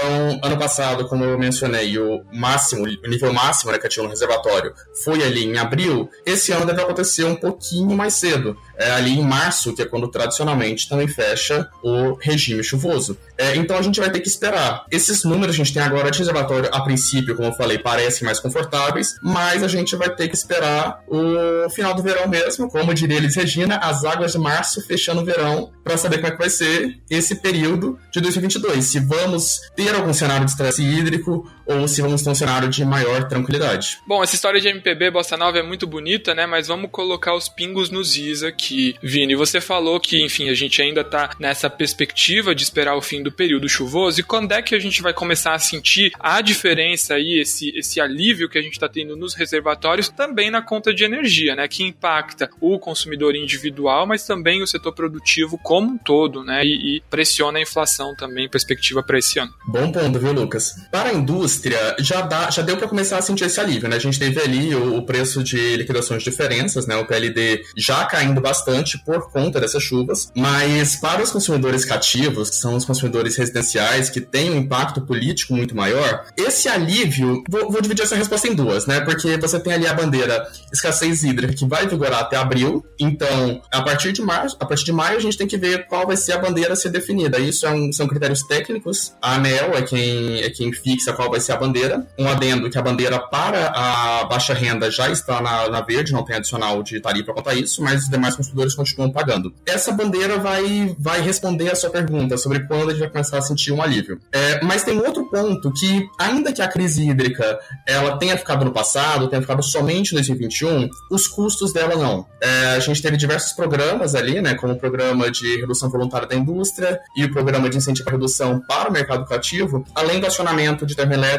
[0.42, 4.72] ano passado, como eu mencionei, o máximo, o nível máximo né, que tinha no reservatório
[5.04, 6.08] foi ali em abril.
[6.24, 10.08] Esse ano deve acontecer um pouquinho mais cedo é ali em março, que é quando
[10.08, 13.16] tradicionalmente também fecha o regime chuvoso.
[13.36, 14.84] É, então a gente vai ter que esperar.
[14.90, 18.40] Esses números a gente tem agora de reservatório, a princípio, como eu falei, parecem mais
[18.40, 23.16] confortáveis, mas a gente vai ter que esperar o final do verão mesmo, como diria
[23.16, 26.50] eles Regina, as águas de março fechando o verão, para saber como é que vai
[26.50, 28.84] ser esse período de 2022.
[28.84, 32.84] Se vamos ter algum cenário de estresse hídrico ou se vamos ter um cenário de
[32.84, 33.98] maior tranquilidade.
[34.06, 36.46] Bom, essa história de MPB Bossa Nova é muito bonita, né?
[36.46, 38.96] Mas vamos colocar os pingos nos is aqui.
[39.02, 43.22] Vini, você falou que, enfim, a gente ainda tá nessa perspectiva de esperar o fim
[43.22, 44.20] do período chuvoso.
[44.20, 48.00] E quando é que a gente vai começar a sentir a diferença aí, esse, esse
[48.00, 51.68] alívio que a gente está tendo nos reservatórios, também na conta de energia, né?
[51.68, 56.64] Que impacta o consumidor individual, mas também o setor produtivo como um todo, né?
[56.64, 59.52] E, e pressiona a inflação também, perspectiva para esse ano.
[59.66, 60.74] Bom ponto, viu, Lucas?
[60.90, 61.59] Para a indústria,
[61.98, 63.96] já, dá, já deu para começar a sentir esse alívio, né?
[63.96, 66.96] A gente teve ali o, o preço de liquidações de diferenças, né?
[66.96, 72.56] O PLD já caindo bastante por conta dessas chuvas, mas para os consumidores cativos, que
[72.56, 77.80] são os consumidores residenciais, que têm um impacto político muito maior, esse alívio, vou, vou
[77.80, 79.00] dividir essa resposta em duas, né?
[79.00, 83.82] Porque você tem ali a bandeira escassez hídrica que vai vigorar até abril, então a
[83.82, 86.32] partir de março, a partir de maio a gente tem que ver qual vai ser
[86.32, 87.38] a bandeira a ser definida.
[87.38, 89.12] Isso é um, são critérios técnicos.
[89.20, 92.06] A ANEL é quem, é quem fixa qual vai ser a bandeira.
[92.18, 96.24] Um adendo que a bandeira para a baixa renda já está na, na verde, não
[96.24, 99.52] tem adicional de tarifa quanto a isso, mas os demais consumidores continuam pagando.
[99.66, 103.42] Essa bandeira vai, vai responder a sua pergunta sobre quando a gente vai começar a
[103.42, 104.20] sentir um alívio.
[104.32, 108.72] É, mas tem outro ponto que, ainda que a crise hídrica ela tenha ficado no
[108.72, 112.26] passado, tenha ficado somente em 2021, os custos dela não.
[112.40, 116.34] É, a gente teve diversos programas ali, né, como o programa de redução voluntária da
[116.34, 120.86] indústria e o programa de incentivo à redução para o mercado cativo, além do acionamento
[120.86, 121.29] de termoelétricas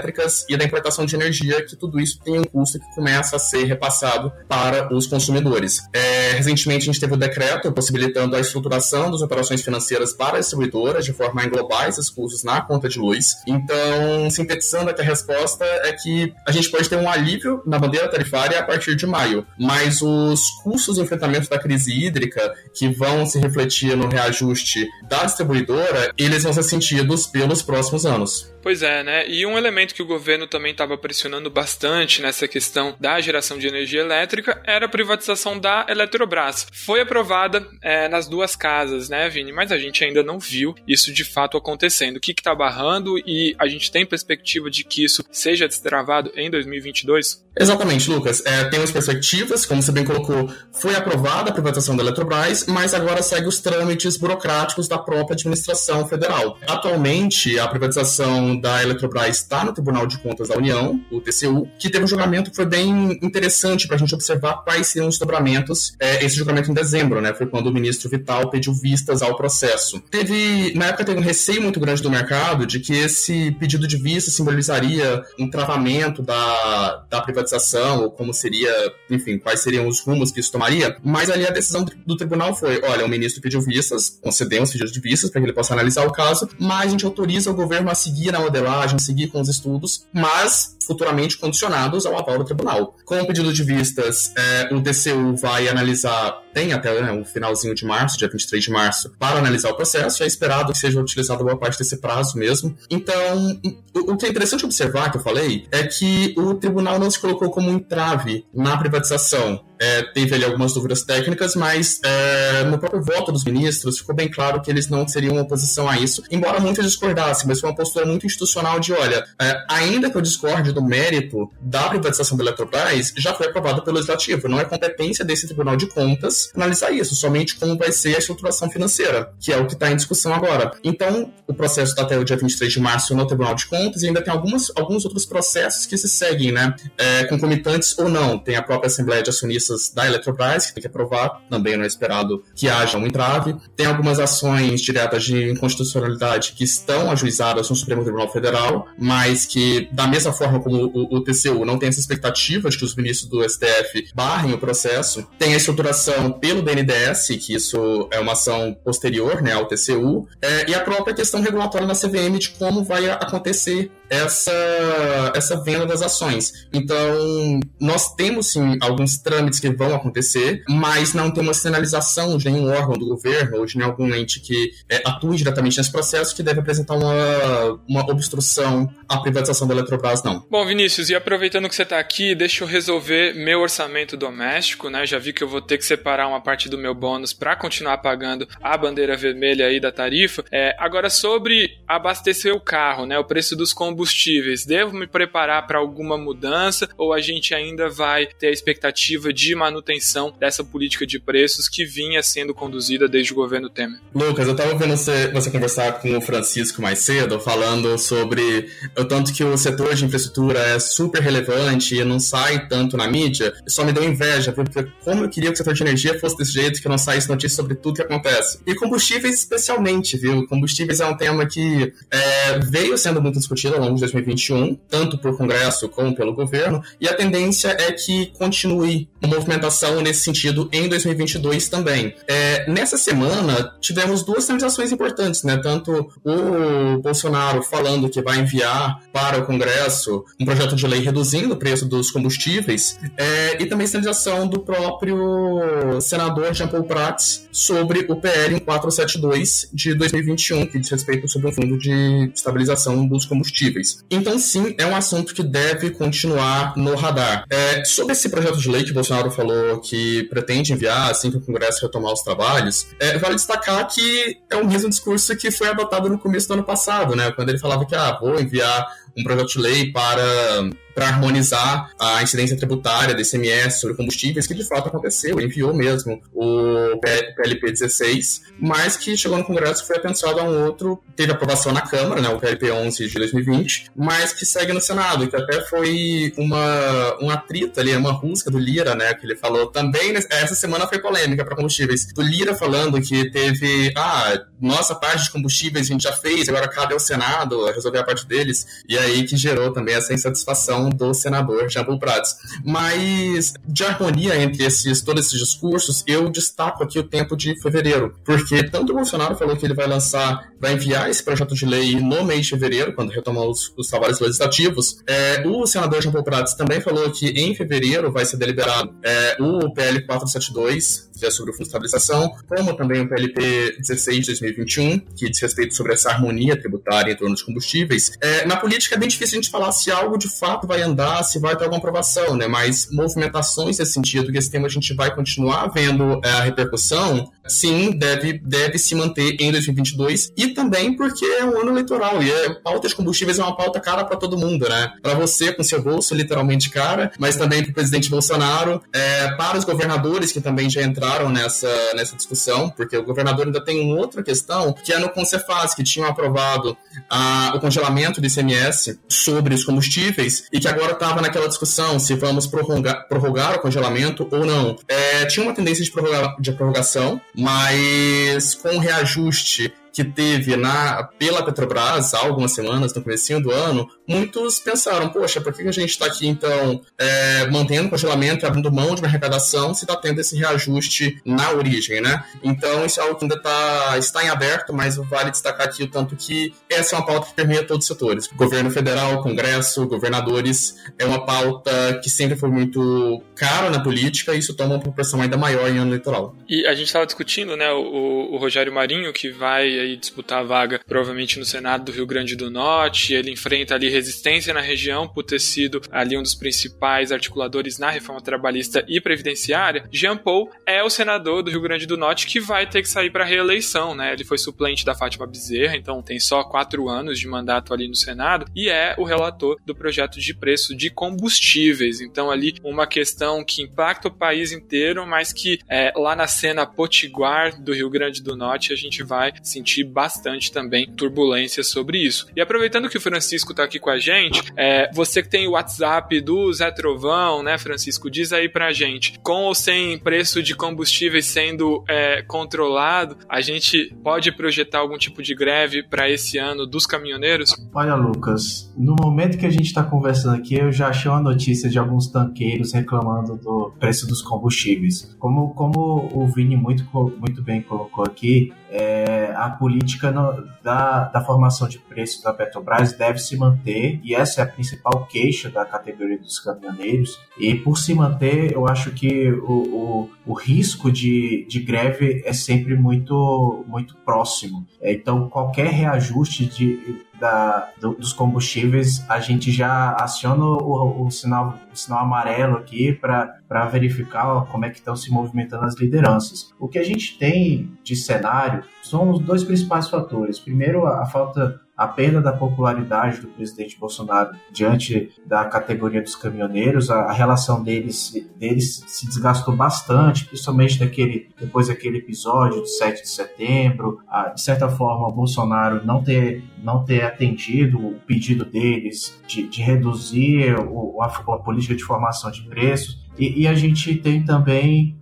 [0.49, 3.63] e da importação de energia, que tudo isso tem um custo que começa a ser
[3.65, 5.79] repassado para os consumidores.
[5.93, 10.45] É, recentemente a gente teve o decreto possibilitando a estruturação das operações financeiras para as
[10.45, 13.35] distribuidoras de forma a englobar esses custos na conta de luz.
[13.47, 18.07] Então, sintetizando aqui a resposta é que a gente pode ter um alívio na bandeira
[18.07, 23.25] tarifária a partir de maio, mas os custos de enfrentamento da crise hídrica que vão
[23.25, 28.51] se refletir no reajuste da distribuidora, eles vão ser sentidos pelos próximos anos.
[28.61, 29.27] Pois é, né?
[29.27, 33.67] E um elemento que o governo também estava pressionando bastante nessa questão da geração de
[33.67, 36.67] energia elétrica era a privatização da Eletrobras.
[36.71, 39.51] Foi aprovada é, nas duas casas, né, Vini?
[39.51, 42.17] Mas a gente ainda não viu isso de fato acontecendo.
[42.17, 46.49] O que está barrando e a gente tem perspectiva de que isso seja destravado em
[46.49, 47.43] 2022?
[47.59, 48.41] Exatamente, Lucas.
[48.45, 53.21] É, temos perspectivas, como você bem colocou, foi aprovada a privatização da Eletrobras, mas agora
[53.21, 56.57] segue os trâmites burocráticos da própria administração federal.
[56.67, 61.89] Atualmente, a privatização da Eletrobras está no Tribunal de Contas da União, o TCU, que
[61.89, 65.93] teve um julgamento que foi bem interessante para a gente observar quais seriam os dobramentos.
[65.99, 67.33] É, esse julgamento em dezembro, né?
[67.33, 69.99] Foi quando o ministro Vital pediu vistas ao processo.
[70.09, 73.97] Teve, na época, teve um receio muito grande do mercado de que esse pedido de
[73.97, 78.71] vista simbolizaria um travamento da, da privatização ou como seria,
[79.09, 82.81] enfim, quais seriam os rumos que isso tomaria, mas ali a decisão do tribunal foi:
[82.83, 86.11] olha, o ministro pediu vistas, concedemos pedidos de vistas para que ele possa analisar o
[86.11, 90.05] caso, mas a gente autoriza o governo a seguir na modelagem, seguir com os estudos,
[90.11, 92.95] mas futuramente condicionados ao aval do tribunal.
[93.05, 97.75] Com o pedido de vistas, é, o TCU vai analisar, tem até né, o finalzinho
[97.75, 101.43] de março, dia 23 de março, para analisar o processo, é esperado que seja utilizado
[101.43, 102.75] boa parte desse prazo mesmo.
[102.89, 103.59] Então,
[103.93, 107.19] o, o que é interessante observar, que eu falei, é que o tribunal não se
[107.19, 112.77] colocou como um entrave na privatização é, teve ali algumas dúvidas técnicas, mas é, no
[112.77, 116.59] próprio voto dos ministros ficou bem claro que eles não seriam oposição a isso, embora
[116.59, 120.71] muitos discordassem, mas foi uma postura muito institucional de, olha, é, ainda que eu discorde
[120.71, 125.45] do mérito da privatização da Eletrobras, já foi aprovado pelo Legislativo, não é competência desse
[125.47, 129.65] Tribunal de Contas analisar isso, somente como vai ser a estruturação financeira, que é o
[129.65, 130.71] que está em discussão agora.
[130.83, 134.07] Então, o processo está até o dia 23 de março no Tribunal de Contas e
[134.07, 138.37] ainda tem algumas, alguns outros processos que se seguem, né, é, concomitantes ou não.
[138.37, 141.87] Tem a própria Assembleia de Acionistas da Eletrobras, que tem que aprovar, também não é
[141.87, 143.55] esperado que haja um entrave.
[143.75, 149.89] Tem algumas ações diretas de inconstitucionalidade que estão ajuizadas no Supremo Tribunal Federal, mas que,
[149.91, 153.29] da mesma forma como o, o TCU não tem essa expectativa de que os ministros
[153.29, 158.75] do STF barrem o processo, tem a estruturação pelo BNDES, que isso é uma ação
[158.83, 163.09] posterior né, ao TCU, é, e a própria questão regulatória na CVM de como vai
[163.09, 166.67] acontecer essa, essa venda das ações.
[166.73, 172.49] Então, nós temos sim alguns trâmites que vão acontecer, mas não tem uma sinalização de
[172.49, 176.43] nenhum órgão do governo ou de nenhum ente que é, atue diretamente nesse processo que
[176.43, 180.45] deve apresentar uma, uma obstrução à privatização da Eletrobras, não.
[180.51, 185.05] Bom, Vinícius, e aproveitando que você está aqui, deixa eu resolver meu orçamento doméstico, né?
[185.05, 187.99] Já vi que eu vou ter que separar uma parte do meu bônus para continuar
[187.99, 190.43] pagando a bandeira vermelha aí da tarifa.
[190.51, 193.17] É, agora, sobre abastecer o carro, né?
[193.17, 197.87] O preço dos combustíveis combustíveis, devo me preparar para alguma mudança ou a gente ainda
[197.87, 203.31] vai ter a expectativa de manutenção dessa política de preços que vinha sendo conduzida desde
[203.31, 203.99] o governo Temer?
[204.13, 209.05] Lucas, eu estava vendo você, você conversar com o Francisco mais cedo, falando sobre o
[209.05, 213.53] tanto que o setor de infraestrutura é super relevante e não sai tanto na mídia.
[213.67, 216.53] Só me deu inveja, porque como eu queria que o setor de energia fosse desse
[216.53, 218.59] jeito, que não saísse notícia sobre tudo que acontece.
[218.65, 220.47] E combustíveis especialmente, viu?
[220.47, 225.17] Combustíveis é um tema que é, veio sendo muito discutido ao longo de 2021, tanto
[225.17, 230.69] por Congresso como pelo governo, e a tendência é que continue uma movimentação nesse sentido
[230.71, 232.15] em 2022 também.
[232.27, 235.57] É, nessa semana, tivemos duas sinalizações importantes, né?
[235.57, 241.53] Tanto o Bolsonaro falando que vai enviar para o Congresso um projeto de lei reduzindo
[241.53, 248.05] o preço dos combustíveis, é, e também sinalização do próprio senador Jean Paul Prats sobre
[248.09, 253.70] o PL 472 de 2021, que diz respeito sobre o Fundo de Estabilização dos Combustíveis.
[254.09, 257.45] Então, sim, é um assunto que deve continuar no radar.
[257.49, 261.41] É, sobre esse projeto de lei que Bolsonaro falou que pretende enviar assim que o
[261.41, 266.09] Congresso retomar os trabalhos, é, vale destacar que é o mesmo discurso que foi adotado
[266.09, 267.31] no começo do ano passado, né?
[267.31, 268.87] Quando ele falava que, ah, vou enviar
[269.17, 274.53] um projeto de lei para para harmonizar a incidência tributária do ICMS sobre combustíveis, que
[274.53, 276.99] de fato aconteceu, enviou mesmo o
[277.35, 281.71] PLP 16, mas que chegou no Congresso e foi apensuado a um outro, teve aprovação
[281.71, 285.61] na Câmara, né, o PLP 11 de 2020, mas que segue no Senado, que até
[285.61, 290.55] foi uma, um atrito ali, uma rusga do Lira, né, que ele falou também, essa
[290.55, 295.87] semana foi polêmica para combustíveis, do Lira falando que teve, ah, nossa parte de combustíveis
[295.87, 299.35] a gente já fez, agora cabe ao Senado resolver a parte deles, e aí que
[299.35, 302.35] gerou também essa insatisfação do senador Paul Prats.
[302.63, 308.15] Mas de harmonia entre esses, todos esses discursos, eu destaco aqui o tempo de fevereiro,
[308.23, 311.99] porque tanto o Bolsonaro falou que ele vai lançar, vai enviar esse projeto de lei
[311.99, 314.97] no mês de fevereiro, quando retomar os, os trabalhos legislativos.
[315.07, 319.71] É, o senador Paul Prats também falou que em fevereiro vai ser deliberado é, o
[319.73, 324.99] PL 472, é sobre o Fundo de Estabilização, como também o PLP 16 de 2021,
[325.15, 328.11] que diz respeito sobre essa harmonia tributária em torno dos combustíveis.
[328.21, 331.23] É, na política é bem difícil a gente falar se algo de fato vai andar,
[331.23, 332.47] se vai ter alguma aprovação, né?
[332.47, 337.31] Mas movimentações nesse sentido, que esse tema a gente vai continuar vendo é, a repercussão,
[337.47, 342.31] sim, deve, deve se manter em 2022 e também porque é um ano eleitoral e
[342.31, 344.93] a pauta de combustíveis é uma pauta cara para todo mundo, né?
[345.01, 349.57] Para você com seu bolso literalmente cara, mas também para o presidente Bolsonaro, é, para
[349.57, 353.97] os governadores que também já entraram nessa, nessa discussão, porque o governador ainda tem uma
[353.97, 356.77] outra questão que é no Concefaz, que tinham aprovado
[357.09, 362.15] a, o congelamento do ICMS sobre os combustíveis e que agora estava naquela discussão se
[362.15, 364.77] vamos prorrogar, prorrogar o congelamento ou não.
[364.87, 371.03] É, tinha uma tendência de, prorroga, de prorrogação, mas com o reajuste que teve na,
[371.03, 375.71] pela Petrobras há algumas semanas, no começo do ano, muitos pensaram, poxa, por que a
[375.71, 379.83] gente está aqui, então, é, mantendo o congelamento e abrindo mão de uma arrecadação se
[379.83, 382.23] está tendo esse reajuste na origem, né?
[382.43, 385.87] Então, isso é algo que ainda tá, está em aberto, mas vale destacar aqui o
[385.87, 388.27] tanto que essa é uma pauta que permeia todos os setores.
[388.27, 394.39] Governo federal, Congresso, governadores, é uma pauta que sempre foi muito cara na política e
[394.39, 396.35] isso toma uma proporção ainda maior em ano eleitoral.
[396.49, 400.43] E a gente estava discutindo, né, o, o Rogério Marinho, que vai aí disputar a
[400.43, 403.13] vaga provavelmente no Senado do Rio Grande do Norte.
[403.13, 407.89] Ele enfrenta ali resistência na região por ter sido ali um dos principais articuladores na
[407.89, 409.87] reforma trabalhista e previdenciária.
[409.91, 413.09] Jean Paul é o senador do Rio Grande do Norte que vai ter que sair
[413.09, 414.13] para reeleição, né?
[414.13, 417.95] Ele foi suplente da Fátima Bezerra, então tem só quatro anos de mandato ali no
[417.95, 422.01] Senado e é o relator do projeto de preço de combustíveis.
[422.01, 426.65] Então ali uma questão que impacta o país inteiro, mas que é, lá na cena
[426.65, 432.27] potiguar do Rio Grande do Norte a gente vai sentir bastante também turbulência sobre isso.
[432.35, 435.51] E aproveitando que o Francisco está aqui com a gente, é, você que tem o
[435.51, 440.55] WhatsApp do Zé Trovão, né, Francisco, diz aí pra gente, com ou sem preço de
[440.55, 446.65] combustíveis sendo é, controlado, a gente pode projetar algum tipo de greve para esse ano
[446.65, 447.55] dos caminhoneiros?
[447.73, 451.69] Olha, Lucas, no momento que a gente está conversando aqui, eu já achei uma notícia
[451.69, 455.15] de alguns tanqueiros reclamando do preço dos combustíveis.
[455.19, 456.85] Como, como o Vini muito,
[457.19, 462.93] muito bem colocou aqui, é, a política no, da, da formação de preços da Petrobras
[462.93, 467.19] deve se manter, e essa é a principal queixa da categoria dos caminhoneiros.
[467.37, 472.31] E por se manter, eu acho que o, o, o risco de, de greve é
[472.31, 474.65] sempre muito, muito próximo.
[474.79, 481.11] É, então, qualquer reajuste de, da, do, dos combustíveis, a gente já aciona o, o,
[481.11, 486.51] sinal, o sinal amarelo aqui para verificar como é que estão se movimentando as lideranças.
[486.59, 490.39] O que a gente tem de cenário são os dois principais fatores.
[490.39, 496.15] Primeiro, a, a falta a perda da popularidade do presidente Bolsonaro diante da categoria dos
[496.15, 502.69] caminhoneiros, a, a relação deles, deles se desgastou bastante, principalmente daquele, depois daquele episódio de
[502.69, 508.45] 7 de setembro, a, de certa forma Bolsonaro não ter, não ter atendido o pedido
[508.45, 513.55] deles de, de reduzir o, a, a, política de formação de preços, e, e a
[513.55, 515.00] gente tem também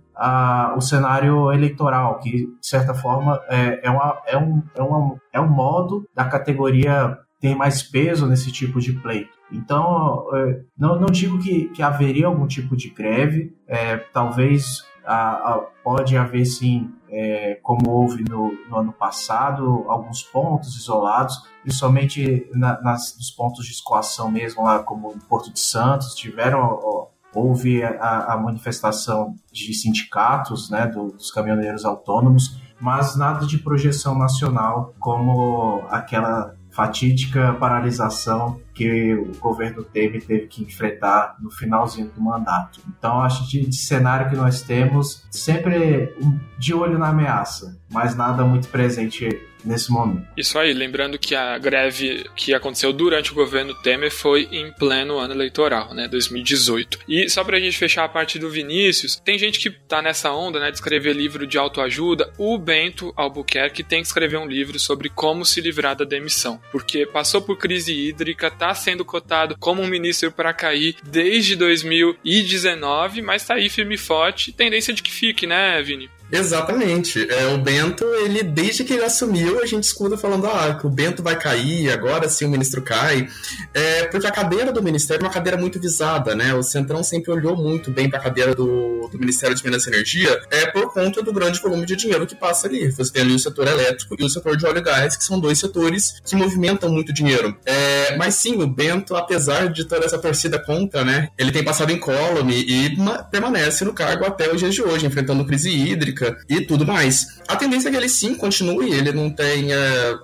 [0.76, 5.40] o cenário eleitoral, que de certa forma é, é, uma, é, um, é, uma, é
[5.40, 9.32] um modo da categoria ter mais peso nesse tipo de pleito.
[9.50, 15.54] Então, é, não, não digo que, que haveria algum tipo de greve, é, talvez a,
[15.54, 22.48] a, pode haver sim, é, como houve no, no, ano passado, alguns pontos isolados, principalmente
[22.54, 27.82] na, nas, nos pontos de escoação mesmo, lá como Porto de Santos, tiveram ó, houve
[27.82, 35.84] a, a manifestação de sindicatos, né, dos caminhoneiros autônomos, mas nada de projeção nacional como
[35.90, 42.80] aquela fatídica paralisação que o governo teve teve que enfrentar no finalzinho do mandato.
[42.88, 46.14] Então, acho que de cenário que nós temos, sempre
[46.58, 49.28] de olho na ameaça, mas nada muito presente
[49.64, 50.26] nesse momento.
[50.36, 55.18] Isso aí, lembrando que a greve que aconteceu durante o governo Temer foi em pleno
[55.18, 56.98] ano eleitoral, né, 2018.
[57.08, 60.58] E só pra gente fechar a parte do Vinícius, tem gente que tá nessa onda,
[60.58, 62.32] né, de escrever livro de autoajuda.
[62.38, 67.06] O Bento Albuquerque tem que escrever um livro sobre como se livrar da demissão, porque
[67.06, 73.44] passou por crise hídrica, tá sendo cotado como um ministro para cair desde 2019, mas
[73.44, 76.08] tá aí firme e forte, tendência de que fique, né, Vini?
[76.32, 77.30] Exatamente.
[77.30, 80.90] É, o Bento, ele, desde que ele assumiu, a gente escuta falando ah, que o
[80.90, 83.28] Bento vai cair, agora sim o ministro cai.
[83.74, 86.54] É, porque a cadeira do ministério é uma cadeira muito visada, né?
[86.54, 89.90] O Centrão sempre olhou muito bem para a cadeira do, do Ministério de Minas e
[89.90, 92.90] Energia, é por conta do grande volume de dinheiro que passa ali.
[92.90, 95.38] Você tem ali o setor elétrico e o setor de óleo e gás, que são
[95.40, 97.56] dois setores que movimentam muito dinheiro.
[97.66, 101.28] É, mas sim, o Bento, apesar de toda essa torcida contra, né?
[101.36, 102.96] Ele tem passado em column e
[103.30, 107.40] permanece no cargo até os dias de hoje, enfrentando crise hídrica e tudo mais.
[107.48, 109.76] A tendência é que ele sim continue, ele não tenha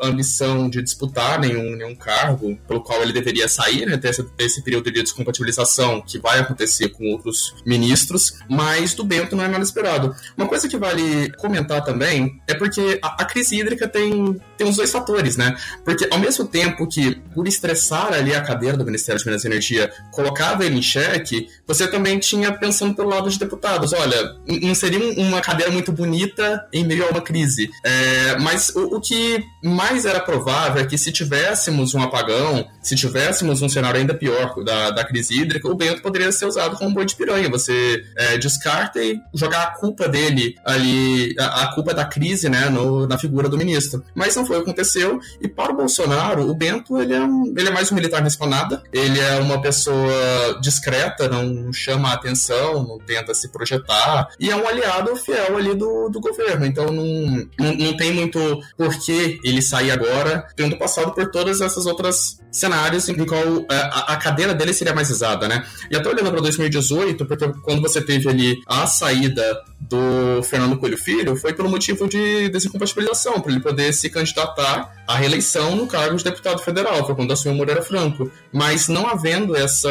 [0.02, 4.62] ambição de disputar nenhum, nenhum cargo pelo qual ele deveria sair, né, ter esse, esse
[4.62, 9.64] período de descompatibilização que vai acontecer com outros ministros, mas do Bento não é nada
[9.64, 10.14] esperado.
[10.36, 14.76] Uma coisa que vale comentar também é porque a, a crise hídrica tem, tem os
[14.76, 15.56] dois fatores, né?
[15.84, 19.46] Porque ao mesmo tempo que, por estressar ali a cadeira do Ministério de Minas e
[19.46, 24.74] Energia, colocava ele em xeque, você também tinha pensando pelo lado de deputados, olha, não
[24.74, 27.68] seria uma cadeira muito bonita em meio a uma crise.
[27.84, 32.96] É, mas o, o, que mais era provável é que se tivéssemos um apagão, se
[32.96, 36.94] tivéssemos um cenário ainda pior da, da crise hídrica, o Bento poderia ser usado como
[36.94, 37.50] boi de piranha.
[37.50, 42.70] Você é, descarta e jogar a culpa dele ali, a, a culpa da crise, né,
[42.70, 44.02] no, na figura do ministro.
[44.14, 45.20] Mas não foi o que aconteceu.
[45.38, 47.25] E para o Bolsonaro, o Bento ele é
[47.56, 48.82] ele é mais um militar não nada.
[48.92, 54.28] Ele é uma pessoa discreta, não chama a atenção, não tenta se projetar.
[54.38, 56.66] E é um aliado fiel ali do, do governo.
[56.66, 58.38] Então não, não, não tem muito
[58.76, 64.14] porquê ele sair agora, tendo passado por todas essas outras cenários em qual é, a,
[64.14, 65.64] a cadeira dele seria mais exata, né?
[65.90, 70.96] E até olhando para 2018, porque quando você teve ali a saída do Fernando Coelho
[70.96, 76.16] Filho, foi pelo motivo de desincompatibilização, para ele poder se candidatar à reeleição no cargo
[76.16, 78.30] de deputado federal, quando assumiu Moreira Franco.
[78.52, 79.88] Mas não havendo essa,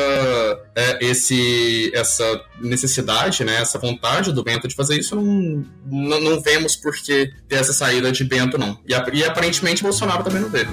[0.76, 6.42] é, esse, essa necessidade, né, essa vontade do Bento de fazer isso, não, não, não
[6.42, 8.80] vemos por que ter essa saída de Bento, não.
[8.88, 10.70] E, e aparentemente Bolsonaro também não teve.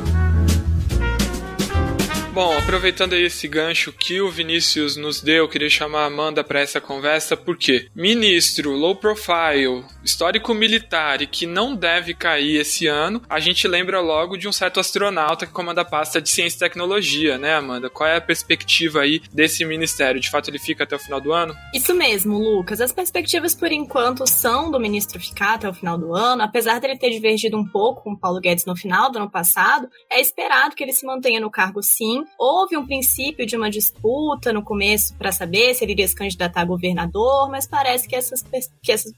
[2.33, 6.61] Bom, aproveitando aí esse gancho que o Vinícius nos deu, queria chamar a Amanda para
[6.61, 13.21] essa conversa, porque ministro low profile, histórico militar e que não deve cair esse ano,
[13.29, 16.61] a gente lembra logo de um certo astronauta que comanda a pasta de ciência e
[16.61, 17.91] tecnologia, né, Amanda?
[17.91, 20.19] Qual é a perspectiva aí desse ministério?
[20.19, 21.55] De fato, ele fica até o final do ano?
[21.75, 22.81] Isso mesmo, Lucas.
[22.81, 26.97] As perspectivas, por enquanto, são do ministro ficar até o final do ano, apesar dele
[26.97, 30.75] ter divergido um pouco com o Paulo Guedes no final do ano passado, é esperado
[30.75, 35.15] que ele se mantenha no cargo sim Houve um princípio de uma disputa no começo
[35.17, 38.45] para saber se ele iria se candidatar a governador, mas parece que, essas,
[38.83, 39.11] que essa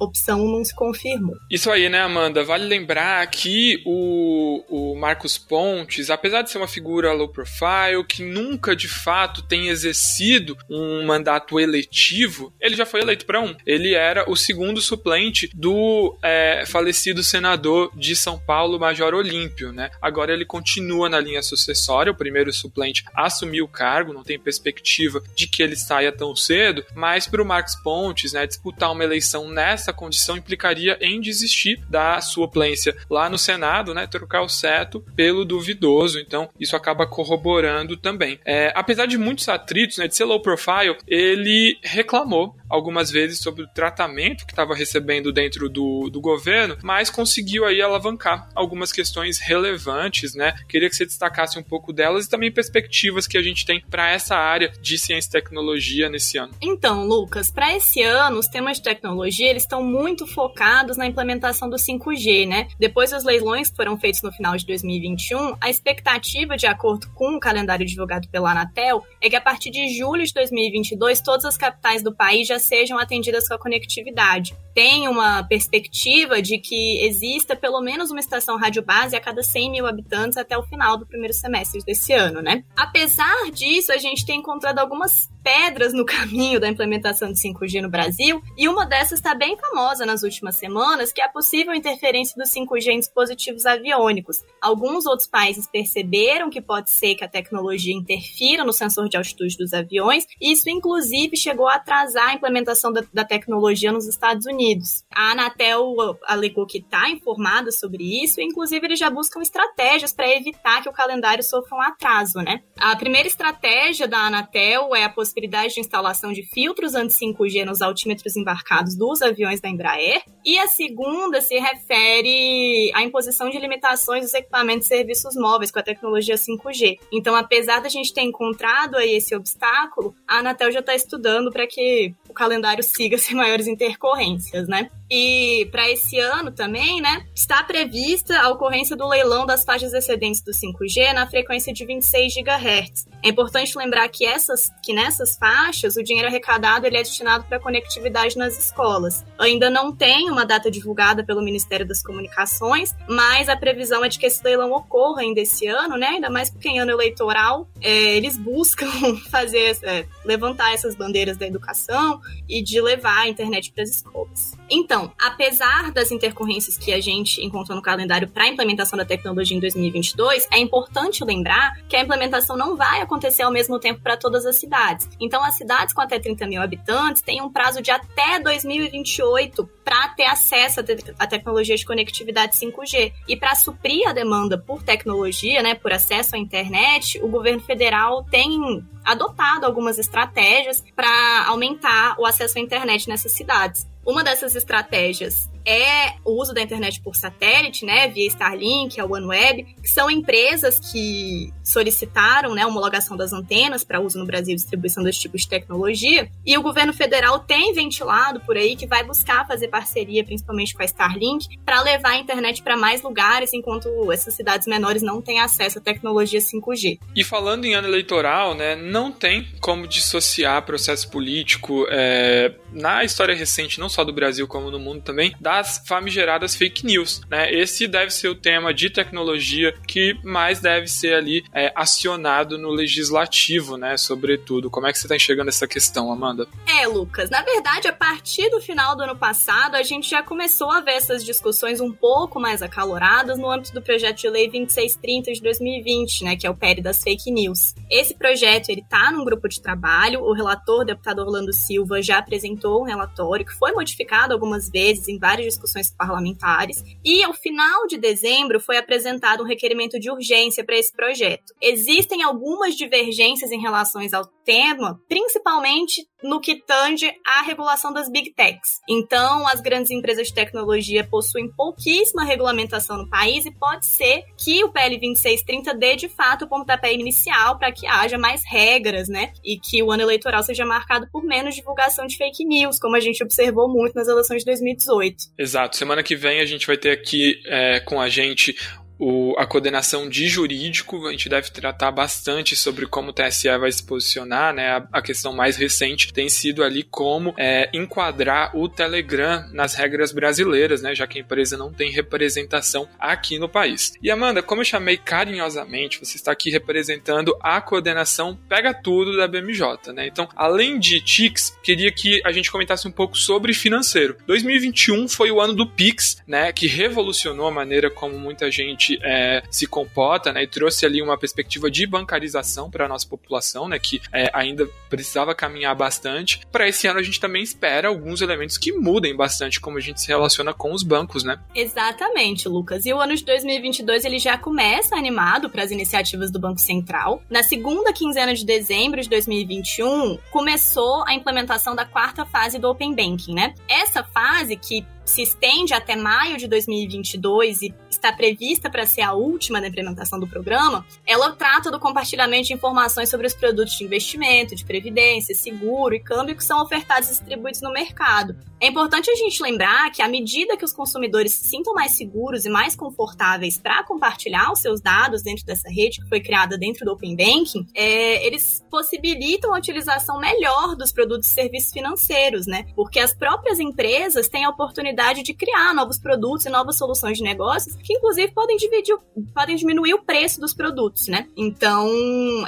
[0.00, 1.36] opção não se confirmou.
[1.50, 2.44] Isso aí, né, Amanda?
[2.44, 8.22] Vale lembrar que o, o Marcos Pontes, apesar de ser uma figura low profile, que
[8.22, 13.54] nunca de fato tem exercido um mandato eletivo, ele já foi eleito para um.
[13.66, 19.90] Ele era o segundo suplente do é, falecido senador de São Paulo, Major Olímpio, né?
[20.00, 25.22] Agora ele continua na linha sucessória, o primeiro suplente assumir o cargo, não tem perspectiva
[25.34, 29.48] de que ele saia tão cedo, mas para o Marcos Pontes, né, disputar uma eleição
[29.48, 35.44] nessa condição implicaria em desistir da suplência lá no Senado, né, trocar o certo pelo
[35.44, 38.38] duvidoso, então isso acaba corroborando também.
[38.44, 43.62] É, apesar de muitos atritos, né, de ser low profile, ele reclamou algumas vezes sobre
[43.62, 49.38] o tratamento que estava recebendo dentro do, do governo, mas conseguiu aí alavancar algumas questões
[49.38, 50.54] relevantes, né?
[50.68, 54.34] Queria que você destacasse um pouco delas também perspectivas que a gente tem para essa
[54.34, 56.52] área de ciência e tecnologia nesse ano.
[56.60, 61.70] Então, Lucas, para esse ano, os temas de tecnologia eles estão muito focados na implementação
[61.70, 62.66] do 5G, né?
[62.76, 67.36] Depois dos leilões que foram feitos no final de 2021, a expectativa, de acordo com
[67.36, 71.56] o calendário divulgado pela Anatel, é que a partir de julho de 2022 todas as
[71.56, 74.56] capitais do país já sejam atendidas com a conectividade.
[74.74, 79.70] Tem uma perspectiva de que exista pelo menos uma estação rádio base a cada 100
[79.70, 82.64] mil habitantes até o final do primeiro semestre desse ano, né?
[82.76, 87.90] Apesar disso, a gente tem encontrado algumas pedras no caminho da implementação de 5G no
[87.90, 92.34] Brasil, e uma dessas está bem famosa nas últimas semanas, que é a possível interferência
[92.36, 94.42] do 5G em dispositivos aviônicos.
[94.60, 99.58] Alguns outros países perceberam que pode ser que a tecnologia interfira no sensor de altitude
[99.58, 104.46] dos aviões, e isso inclusive chegou a atrasar a implementação da, da tecnologia nos Estados
[104.46, 105.04] Unidos.
[105.14, 105.94] A Anatel
[106.26, 110.88] alegou que está informada sobre isso, e inclusive eles já buscam estratégias para evitar que
[110.88, 112.62] o calendário sofra um atraso, né?
[112.78, 118.36] A primeira estratégia da Anatel é a possibilidade de instalação de filtros anti-5G nos altímetros
[118.36, 124.34] embarcados dos aviões da Embraer, e a segunda se refere à imposição de limitações dos
[124.34, 126.98] equipamentos e serviços móveis com a tecnologia 5G.
[127.12, 131.66] Então, apesar da gente ter encontrado aí esse obstáculo, a Anatel já está estudando para
[131.66, 134.90] que o calendário siga sem maiores intercorrências, né?
[135.16, 140.42] E para esse ano também, né, está prevista a ocorrência do leilão das faixas excedentes
[140.42, 143.06] do 5G na frequência de 26 GHz.
[143.22, 147.60] É importante lembrar que essas que nessas faixas o dinheiro arrecadado ele é destinado para
[147.60, 149.24] conectividade nas escolas.
[149.38, 154.18] Ainda não tem uma data divulgada pelo Ministério das Comunicações, mas a previsão é de
[154.18, 156.08] que esse leilão ocorra ainda esse ano, né?
[156.08, 158.90] Ainda mais porque em ano eleitoral é, eles buscam
[159.30, 164.54] fazer é, levantar essas bandeiras da educação e de levar a internet para as escolas.
[164.68, 169.56] Então, apesar das intercorrências que a gente encontrou no calendário para a implementação da tecnologia
[169.56, 174.16] em 2022, é importante lembrar que a implementação não vai acontecer ao mesmo tempo para
[174.16, 175.08] todas as cidades.
[175.20, 180.08] Então, as cidades com até 30 mil habitantes têm um prazo de até 2028 para
[180.08, 180.80] ter acesso
[181.18, 183.12] à tecnologia de conectividade 5G.
[183.28, 188.24] E para suprir a demanda por tecnologia, né, por acesso à internet, o governo federal
[188.24, 193.86] tem adotado algumas estratégias para aumentar o acesso à internet nessas cidades.
[194.04, 199.64] Uma dessas estratégias é o uso da internet por satélite, né, via Starlink, a OneWeb,
[199.82, 205.20] que são empresas que solicitaram, né, homologação das antenas para uso no Brasil distribuição desse
[205.20, 206.28] tipo de tecnologia.
[206.44, 210.82] E o governo federal tem ventilado por aí que vai buscar fazer parceria, principalmente com
[210.82, 215.40] a Starlink, para levar a internet para mais lugares, enquanto essas cidades menores não têm
[215.40, 216.98] acesso à tecnologia 5G.
[217.14, 223.34] E falando em ano eleitoral, né, não tem como dissociar processo político é, na história
[223.34, 227.20] recente, não só do Brasil como no mundo também, das famigeradas fake news.
[227.30, 227.52] Né?
[227.52, 232.70] Esse deve ser o tema de tecnologia que mais deve ser ali é, acionado no
[232.70, 233.96] legislativo, né?
[233.96, 234.68] Sobretudo.
[234.68, 236.48] Como é que você está enxergando essa questão, Amanda?
[236.66, 237.30] É, Lucas.
[237.30, 240.92] Na verdade, a partir do final do ano passado, a gente já começou a ver
[240.92, 246.24] essas discussões um pouco mais acaloradas no âmbito do projeto de lei 2630 de 2020,
[246.24, 246.36] né?
[246.36, 247.74] Que é o PERI das fake news.
[247.88, 250.20] Esse projeto ele está num grupo de trabalho.
[250.20, 255.18] O relator, deputado Orlando Silva, já apresentou um relatório que foi modificado algumas vezes em
[255.44, 256.82] discussões parlamentares.
[257.04, 261.54] E ao final de dezembro foi apresentado um requerimento de urgência para esse projeto.
[261.60, 268.32] Existem algumas divergências em relação ao tema, principalmente no que tange à regulação das big
[268.32, 268.80] techs.
[268.88, 274.64] Então, as grandes empresas de tecnologia possuem pouquíssima regulamentação no país e pode ser que
[274.64, 279.32] o PL 2630 dê de fato o pontapé inicial para que haja mais regras, né?
[279.44, 283.00] E que o ano eleitoral seja marcado por menos divulgação de fake news, como a
[283.00, 285.16] gente observou muito nas eleições de 2018.
[285.36, 285.76] Exato.
[285.76, 288.56] Semana que vem a gente vai ter aqui é, com a gente
[288.98, 293.70] o, a coordenação de jurídico, a gente deve tratar bastante sobre como o TSE vai
[293.70, 294.68] se posicionar, né?
[294.70, 300.12] A, a questão mais recente tem sido ali como é, enquadrar o Telegram nas regras
[300.12, 300.94] brasileiras, né?
[300.94, 303.92] Já que a empresa não tem representação aqui no país.
[304.02, 309.26] E Amanda, como eu chamei carinhosamente, você está aqui representando a coordenação Pega Tudo da
[309.26, 310.06] BMJ, né?
[310.06, 314.16] Então, além de TICS, queria que a gente comentasse um pouco sobre financeiro.
[314.26, 316.52] 2021 foi o ano do Pix, né?
[316.52, 321.00] Que revolucionou a maneira como muita gente gente é, se comporta, né, e trouxe ali
[321.00, 326.40] uma perspectiva de bancarização para a nossa população, né, que é, ainda precisava caminhar bastante.
[326.52, 330.00] Para esse ano a gente também espera alguns elementos que mudem bastante como a gente
[330.00, 331.38] se relaciona com os bancos, né?
[331.54, 332.84] Exatamente, Lucas.
[332.84, 337.22] E o ano de 2022 ele já começa animado para as iniciativas do Banco Central.
[337.30, 342.94] Na segunda quinzena de dezembro de 2021 começou a implementação da quarta fase do Open
[342.94, 343.54] Banking, né?
[343.68, 349.12] Essa fase que se estende até maio de 2022 e está prevista para ser a
[349.12, 353.84] última da implementação do programa, ela trata do compartilhamento de informações sobre os produtos de
[353.84, 358.36] investimento, de previdência, seguro e câmbio que são ofertados e distribuídos no mercado.
[358.60, 362.44] É importante a gente lembrar que à medida que os consumidores se sintam mais seguros
[362.44, 366.84] e mais confortáveis para compartilhar os seus dados dentro dessa rede que foi criada dentro
[366.84, 372.64] do Open Banking, é, eles possibilitam a utilização melhor dos produtos e serviços financeiros, né?
[372.74, 377.18] Porque as próprias empresas têm a oportunidade oportunidade de criar novos produtos e novas soluções
[377.18, 378.96] de negócios que, inclusive, podem, dividir,
[379.34, 381.26] podem diminuir o preço dos produtos, né?
[381.36, 381.88] Então,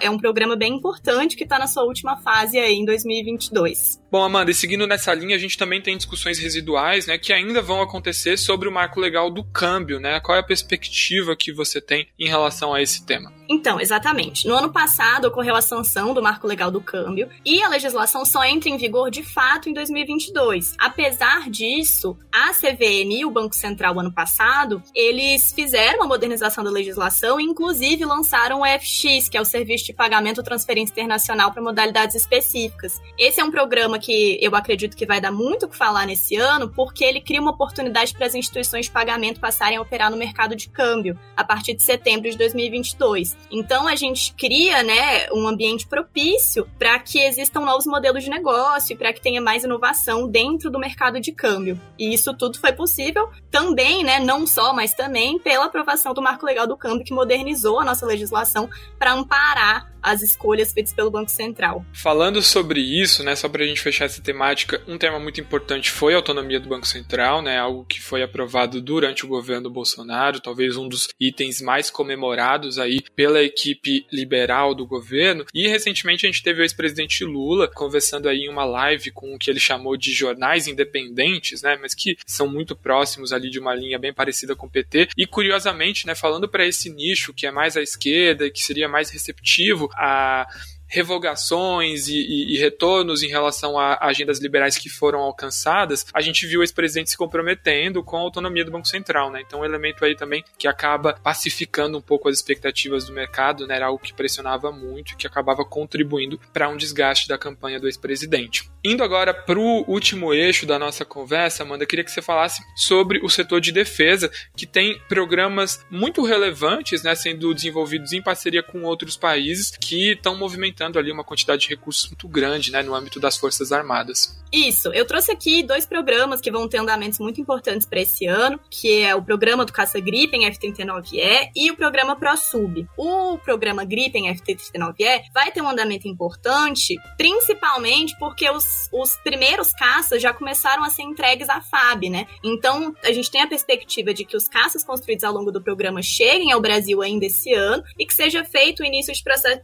[0.00, 4.00] é um programa bem importante que está na sua última fase aí em 2022.
[4.10, 7.60] Bom, Amanda, e seguindo nessa linha, a gente também tem discussões residuais, né, que ainda
[7.60, 10.20] vão acontecer sobre o marco legal do câmbio, né?
[10.20, 13.35] Qual é a perspectiva que você tem em relação a esse tema?
[13.48, 14.46] Então, exatamente.
[14.46, 18.44] No ano passado ocorreu a sanção do marco legal do câmbio e a legislação só
[18.44, 20.74] entra em vigor de fato em 2022.
[20.78, 26.70] Apesar disso, a CVM e o Banco Central ano passado, eles fizeram uma modernização da
[26.70, 31.62] legislação e inclusive lançaram o FX, que é o Serviço de Pagamento Transferência Internacional para
[31.62, 33.00] modalidades específicas.
[33.18, 36.36] Esse é um programa que eu acredito que vai dar muito o que falar nesse
[36.36, 40.16] ano, porque ele cria uma oportunidade para as instituições de pagamento passarem a operar no
[40.16, 43.35] mercado de câmbio a partir de setembro de 2022.
[43.50, 48.92] Então a gente cria, né, um ambiente propício para que existam novos modelos de negócio
[48.92, 51.80] e para que tenha mais inovação dentro do mercado de câmbio.
[51.98, 56.44] E isso tudo foi possível também, né, não só, mas também pela aprovação do Marco
[56.44, 58.68] Legal do Câmbio que modernizou a nossa legislação
[58.98, 61.84] para amparar as escolhas feitas pelo Banco Central.
[61.92, 65.90] Falando sobre isso, né, só para a gente fechar essa temática, um tema muito importante
[65.90, 70.38] foi a autonomia do Banco Central, né, algo que foi aprovado durante o governo Bolsonaro,
[70.38, 75.44] talvez um dos itens mais comemorados aí pela equipe liberal do governo.
[75.52, 79.38] E recentemente a gente teve o ex-presidente Lula conversando aí em uma live com o
[79.38, 83.74] que ele chamou de jornais independentes, né, mas que são muito próximos ali de uma
[83.74, 85.08] linha bem parecida com o PT.
[85.16, 89.10] E curiosamente, né, falando para esse nicho que é mais à esquerda, que seria mais
[89.10, 90.46] receptivo a
[90.86, 96.46] revogações e, e, e, retornos em relação a agendas liberais que foram alcançadas, a gente
[96.46, 99.42] viu esse presidente se comprometendo com a autonomia do Banco Central, né?
[99.44, 103.76] Então, um elemento aí também que acaba pacificando um pouco as expectativas do mercado, né?
[103.76, 107.86] Era algo que pressionava muito e que acabava contribuindo para um desgaste da campanha do
[107.86, 108.70] ex-presidente.
[108.84, 113.18] Indo agora para o último eixo da nossa conversa, Amanda, queria que você falasse sobre
[113.24, 118.82] o setor de defesa, que tem programas muito relevantes, né, sendo desenvolvidos em parceria com
[118.82, 123.18] outros países que estão movimentando ali uma quantidade de recursos muito grande, né, no âmbito
[123.18, 124.36] das Forças Armadas.
[124.52, 128.60] Isso, eu trouxe aqui dois programas que vão ter andamentos muito importantes para esse ano,
[128.70, 132.86] que é o programa do Caça Gripen F-39E e o programa ProSub.
[132.96, 140.22] O programa Gripen F-39E vai ter um andamento importante, principalmente porque os, os primeiros caças
[140.22, 142.26] já começaram a ser entregues à FAB, né?
[142.42, 146.02] Então, a gente tem a perspectiva de que os caças construídos ao longo do programa
[146.02, 149.12] cheguem ao Brasil ainda esse ano e que seja feito o início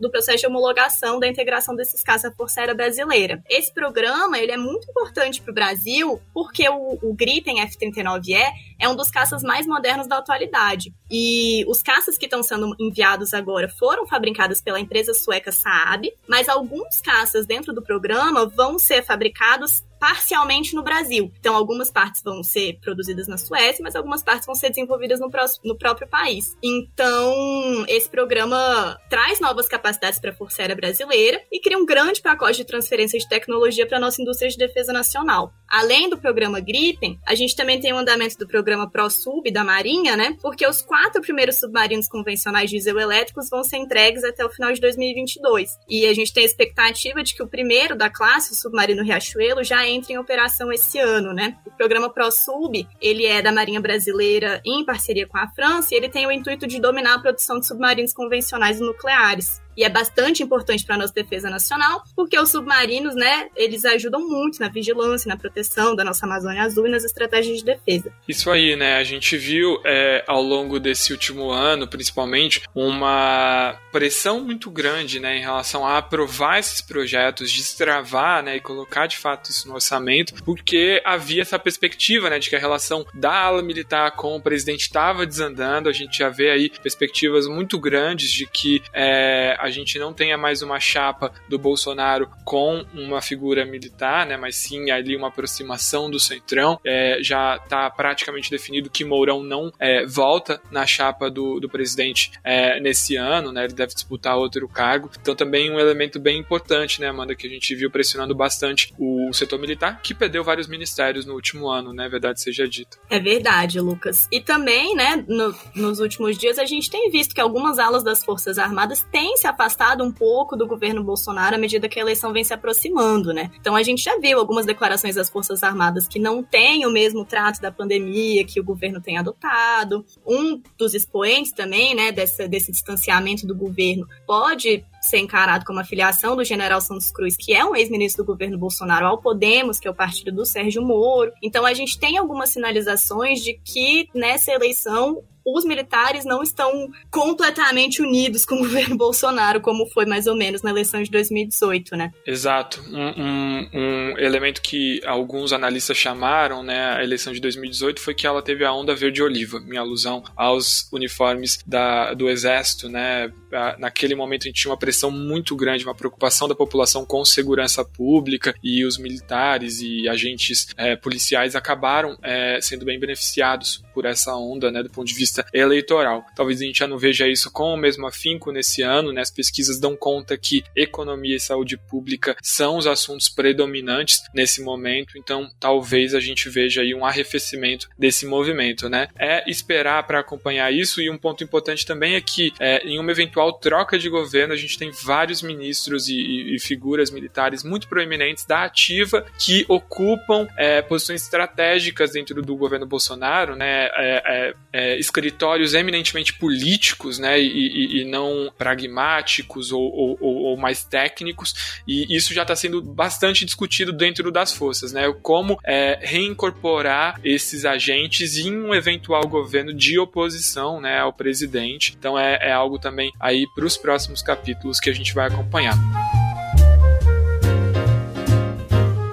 [0.01, 3.43] do processo de homologação da integração desses caças à Força Aérea Brasileira.
[3.49, 8.37] Esse programa, ele é muito importante para o Brasil porque o, o Gripen F-39E
[8.79, 10.95] é um dos caças mais modernos da atualidade.
[11.11, 16.49] E os caças que estão sendo enviados agora foram fabricados pela empresa sueca Saab, mas
[16.49, 21.31] alguns caças dentro do programa vão ser fabricados parcialmente no Brasil.
[21.39, 25.31] Então, algumas partes vão ser produzidas na Suécia, mas algumas partes vão ser desenvolvidas no,
[25.63, 26.57] no próprio país.
[26.61, 32.21] Então, esse programa traz novas capacidades para a Força Aérea Brasileira e cria um grande
[32.21, 35.53] pacote de transferência de tecnologia para a nossa indústria de defesa nacional.
[35.69, 40.17] Além do programa Gripen, a gente também tem o andamento do programa ProSub da Marinha,
[40.17, 40.37] né?
[40.43, 45.71] Porque os quatro primeiros submarinos convencionais diesel-elétricos vão ser entregues até o final de 2022.
[45.89, 49.63] E a gente tem a expectativa de que o primeiro da classe, o submarino Riachuelo,
[49.63, 51.57] já entra em operação esse ano, né?
[51.67, 56.09] O programa ProSub, ele é da Marinha Brasileira em parceria com a França e ele
[56.09, 60.43] tem o intuito de dominar a produção de submarinos convencionais e nucleares e é bastante
[60.43, 65.29] importante para a nossa defesa nacional, porque os submarinos, né, eles ajudam muito na vigilância,
[65.29, 68.13] na proteção da nossa Amazônia Azul e nas estratégias de defesa.
[68.29, 74.41] Isso aí, né, a gente viu é, ao longo desse último ano, principalmente, uma pressão
[74.41, 79.51] muito grande, né, em relação a aprovar esses projetos, destravar, né, e colocar de fato
[79.51, 84.11] isso no orçamento, porque havia essa perspectiva, né, de que a relação da ala militar
[84.13, 88.83] com o presidente estava desandando, a gente já vê aí perspectivas muito grandes de que
[88.93, 94.37] é, a gente não tenha mais uma chapa do Bolsonaro com uma figura militar, né,
[94.37, 96.81] mas sim ali uma aproximação do Centrão.
[96.85, 102.33] É, já está praticamente definido que Mourão não é, volta na chapa do, do presidente
[102.43, 105.11] é, nesse ano, né, ele deve disputar outro cargo.
[105.21, 109.33] Então também um elemento bem importante, né, Amanda, que a gente viu pressionando bastante o
[109.33, 112.99] setor militar, que perdeu vários ministérios no último ano, né, verdade seja dita.
[113.09, 114.27] É verdade, Lucas.
[114.33, 118.25] E também, né, no, nos últimos dias a gente tem visto que algumas alas das
[118.25, 122.33] Forças Armadas têm se afastado um pouco do governo Bolsonaro à medida que a eleição
[122.33, 123.51] vem se aproximando, né?
[123.61, 127.25] Então a gente já viu algumas declarações das Forças Armadas que não têm o mesmo
[127.25, 130.05] trato da pandemia que o governo tem adotado.
[130.27, 135.85] Um dos expoentes também, né, desse, desse distanciamento do governo pode ser encarado como a
[135.85, 139.89] filiação do general Santos Cruz, que é um ex-ministro do governo Bolsonaro, ao Podemos, que
[139.89, 141.33] é o partido do Sérgio Moro.
[141.43, 148.03] Então a gente tem algumas sinalizações de que nessa eleição os militares não estão completamente
[148.03, 152.13] unidos com o governo Bolsonaro, como foi mais ou menos na eleição de 2018, né?
[152.27, 152.83] Exato.
[152.91, 158.27] Um, um, um elemento que alguns analistas chamaram, né, a eleição de 2018 foi que
[158.27, 163.33] ela teve a onda verde-oliva, em alusão aos uniformes da, do exército, né?
[163.79, 167.85] Naquele momento a gente tinha uma pressão muito grande, uma preocupação da população com segurança
[167.85, 174.35] pública e os militares e agentes é, policiais acabaram é, sendo bem beneficiados por essa
[174.35, 176.25] onda, né, do ponto de vista eleitoral.
[176.35, 179.21] Talvez a gente já não veja isso com o mesmo afinco nesse ano, né?
[179.21, 185.19] As pesquisas dão conta que economia e saúde pública são os assuntos predominantes nesse momento,
[185.19, 189.09] então talvez a gente veja aí um arrefecimento desse movimento, né?
[189.19, 193.11] É esperar para acompanhar isso e um ponto importante também é que é, em uma
[193.11, 197.89] eventual troca de governo a gente tem vários ministros e, e, e figuras militares muito
[197.89, 203.87] proeminentes da ativa que ocupam é, posições estratégicas dentro do governo Bolsonaro, né?
[203.87, 210.85] É, é, é escritórios eminentemente políticos, né, e, e, não pragmáticos ou, ou, ou, mais
[210.85, 217.21] técnicos, e isso já está sendo bastante discutido dentro das forças, né, como é, reincorporar
[217.25, 221.95] esses agentes em um eventual governo de oposição, né, ao presidente.
[221.99, 225.77] Então é, é algo também aí para os próximos capítulos que a gente vai acompanhar.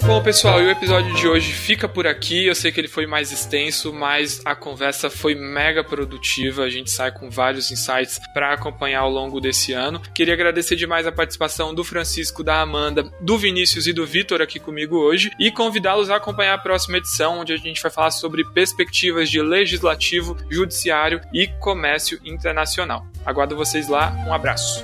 [0.09, 2.47] Bom, pessoal, e o episódio de hoje fica por aqui.
[2.47, 6.63] Eu sei que ele foi mais extenso, mas a conversa foi mega produtiva.
[6.63, 10.01] A gente sai com vários insights para acompanhar ao longo desse ano.
[10.15, 14.59] Queria agradecer demais a participação do Francisco, da Amanda, do Vinícius e do Vitor aqui
[14.59, 18.43] comigo hoje e convidá-los a acompanhar a próxima edição, onde a gente vai falar sobre
[18.43, 23.05] perspectivas de legislativo, judiciário e comércio internacional.
[23.23, 24.11] Aguardo vocês lá.
[24.27, 24.83] Um abraço